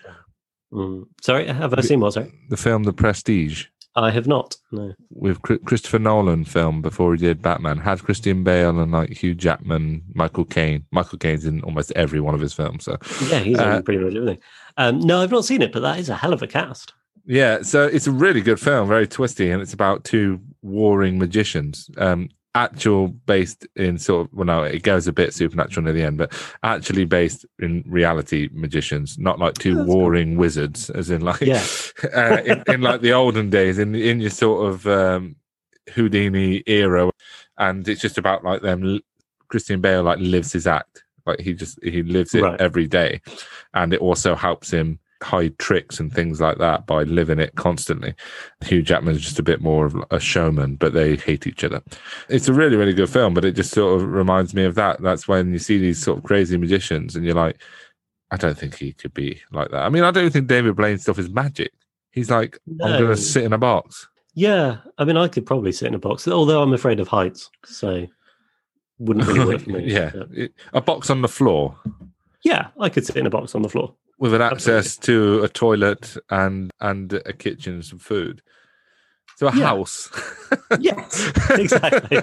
[0.73, 1.05] Mm.
[1.21, 2.15] Sorry, have I seen what?
[2.15, 3.67] Sorry, the film The Prestige.
[3.95, 4.57] I have not.
[4.71, 4.95] No.
[5.11, 10.03] With Christopher Nolan film before he did Batman, had Christian Bale and like Hugh Jackman,
[10.15, 10.87] Michael Caine.
[10.93, 12.85] Michael Caine's in almost every one of his films.
[12.85, 12.97] So
[13.29, 14.39] yeah, he's uh, in pretty much everything.
[14.79, 16.95] Um, no, I've not seen it, but that is a hell of a cast.
[17.27, 21.91] Yeah, so it's a really good film, very twisty, and it's about two warring magicians.
[21.99, 26.03] Um, actual based in sort of well no it goes a bit supernatural near the
[26.03, 26.33] end but
[26.63, 30.41] actually based in reality magicians not like two oh, warring cool.
[30.41, 31.65] wizards as in like yeah.
[32.15, 35.35] uh, in, in, like the olden days in in your sort of um
[35.95, 37.11] houdini era
[37.57, 39.01] and it's just about like them
[39.49, 42.61] christian bale like lives his act like he just he lives it right.
[42.61, 43.21] every day
[43.73, 48.15] and it also helps him hide tricks and things like that by living it constantly.
[48.65, 51.83] Hugh Jackman's just a bit more of a showman, but they hate each other.
[52.29, 55.01] It's a really, really good film, but it just sort of reminds me of that.
[55.01, 57.61] That's when you see these sort of crazy magicians and you're like,
[58.31, 59.83] I don't think he could be like that.
[59.83, 61.73] I mean, I don't think David Blaine stuff is magic.
[62.11, 62.87] He's like, no.
[62.87, 64.09] I'm going to sit in a box.
[64.35, 64.79] Yeah.
[64.99, 67.51] I mean, I could probably sit in a box, although I'm afraid of heights.
[67.65, 68.07] So
[68.99, 69.85] wouldn't really work for me.
[69.93, 70.13] yeah.
[70.73, 71.77] A box on the floor.
[72.45, 75.39] Yeah, I could sit in a box on the floor with an access Absolutely.
[75.39, 78.41] to a toilet and and a kitchen and some food.
[79.37, 79.65] So a yeah.
[79.65, 80.11] house.
[80.79, 82.23] yes, exactly,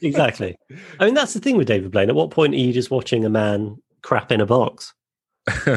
[0.00, 0.56] exactly.
[0.98, 2.08] I mean, that's the thing with David Blaine.
[2.08, 4.94] At what point are you just watching a man crap in a box?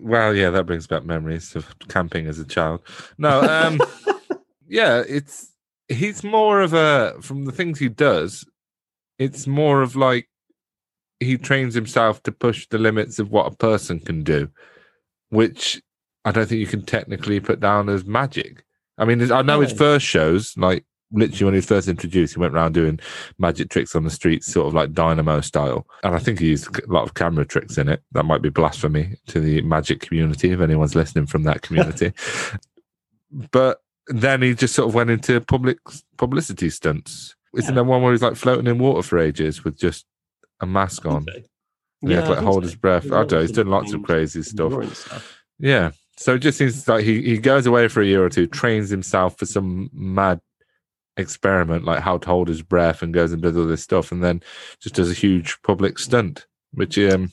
[0.00, 2.82] well, yeah, that brings back memories of camping as a child.
[3.18, 3.80] No, um,
[4.68, 5.50] yeah, it's
[5.88, 8.46] he's more of a from the things he does.
[9.18, 10.28] It's more of like
[11.22, 14.48] he trains himself to push the limits of what a person can do,
[15.30, 15.80] which
[16.24, 18.64] I don't think you can technically put down as magic.
[18.98, 22.40] I mean, I know his first shows, like literally when he was first introduced, he
[22.40, 23.00] went around doing
[23.38, 25.86] magic tricks on the streets, sort of like dynamo style.
[26.02, 28.02] And I think he used a lot of camera tricks in it.
[28.12, 32.12] That might be blasphemy to the magic community if anyone's listening from that community.
[33.50, 35.78] but then he just sort of went into public
[36.16, 37.34] publicity stunts.
[37.56, 37.76] Isn't yeah.
[37.76, 40.06] there one where he's like floating in water for ages with just
[40.62, 41.24] a mask on.
[41.24, 41.40] So.
[42.02, 42.68] Yeah, like hold so.
[42.68, 43.06] his breath.
[43.06, 43.40] I don't know.
[43.40, 44.72] He's done lots of crazy stuff.
[44.96, 45.42] stuff.
[45.58, 45.92] Yeah.
[46.16, 48.90] So it just seems like he, he goes away for a year or two, trains
[48.90, 50.40] himself for some mad
[51.16, 54.22] experiment, like how to hold his breath, and goes and does all this stuff, and
[54.22, 54.42] then
[54.80, 57.32] just does a huge public stunt, which um,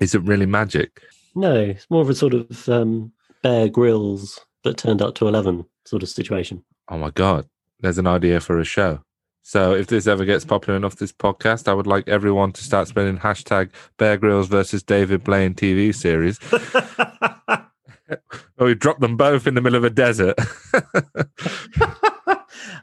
[0.00, 1.02] isn't really magic.
[1.34, 3.12] No, it's more of a sort of um,
[3.42, 6.64] Bear Grylls, but turned up to 11 sort of situation.
[6.88, 7.46] Oh my God.
[7.80, 9.02] There's an idea for a show.
[9.42, 12.88] So if this ever gets popular enough, this podcast, I would like everyone to start
[12.88, 16.38] spelling hashtag Bear Grylls versus David Blaine TV series.
[18.58, 20.36] or we drop them both in the middle of a desert.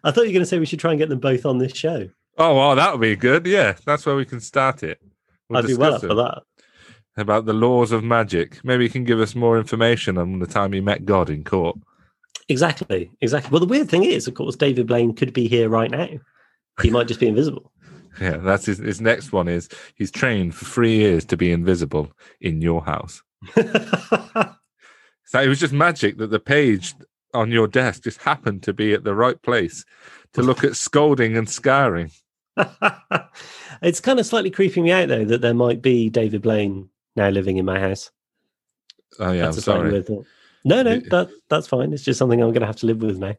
[0.03, 1.59] I thought you were going to say we should try and get them both on
[1.59, 2.09] this show.
[2.37, 3.45] Oh, well, that would be good.
[3.45, 5.01] Yeah, that's where we can start it.
[5.49, 6.43] We'll I'd be well up for that.
[7.15, 8.63] About the laws of magic.
[8.63, 11.77] Maybe you can give us more information on the time you met God in court.
[12.47, 13.51] Exactly, exactly.
[13.51, 16.09] Well, the weird thing is, of course, David Blaine could be here right now.
[16.81, 17.71] He might just be invisible.
[18.19, 22.11] Yeah, that's his, his next one is he's trained for three years to be invisible
[22.41, 23.21] in your house.
[23.55, 26.95] so it was just magic that the page
[27.35, 29.85] on your desk just happened to be at the right place
[30.33, 32.09] to look at scolding and scarring.
[33.83, 37.29] it's kind of slightly creeping me out though that there might be David Blaine now
[37.29, 38.09] living in my house.
[39.19, 40.03] Oh yeah, that's I'm sorry.
[40.65, 41.93] No, no, that that's fine.
[41.93, 43.35] It's just something I'm going to have to live with now.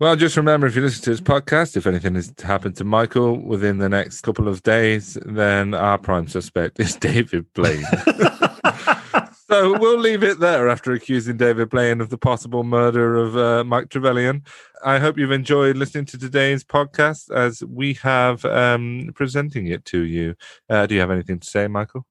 [0.00, 3.38] Well, just remember if you listen to this podcast, if anything has happened to Michael
[3.38, 7.84] within the next couple of days, then our prime suspect is David Blaine.
[9.48, 13.64] so we'll leave it there after accusing David Blaine of the possible murder of uh,
[13.64, 14.44] Mike Trevelyan.
[14.84, 20.02] I hope you've enjoyed listening to today's podcast as we have um, presenting it to
[20.02, 20.34] you.
[20.70, 22.06] Uh, do you have anything to say, Michael?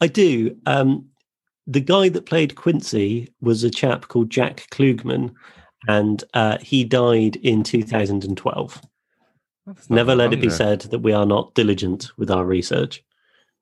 [0.00, 0.56] I do.
[0.66, 1.06] Um,
[1.66, 5.34] the guy that played Quincy was a chap called Jack Klugman,
[5.86, 8.82] and uh, he died in 2012.
[9.88, 13.04] Never let it be said that we are not diligent with our research.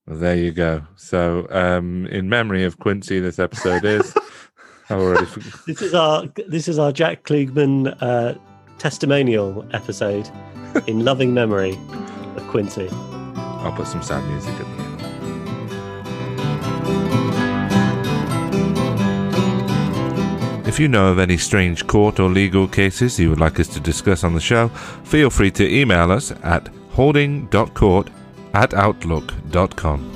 [0.06, 0.86] Well, there you go.
[0.94, 4.14] So, um, in memory of Quincy, this episode is.
[4.90, 5.26] Already.
[5.66, 8.34] This is our this is our Jack Klugman uh,
[8.78, 10.30] testimonial episode
[10.86, 11.76] in loving memory
[12.36, 12.88] of Quincy.
[12.92, 14.75] I'll put some sad music at
[20.66, 23.80] If you know of any strange court or legal cases you would like us to
[23.80, 24.68] discuss on the show,
[25.04, 28.10] feel free to email us at holding.court
[28.52, 30.15] at outlook.com.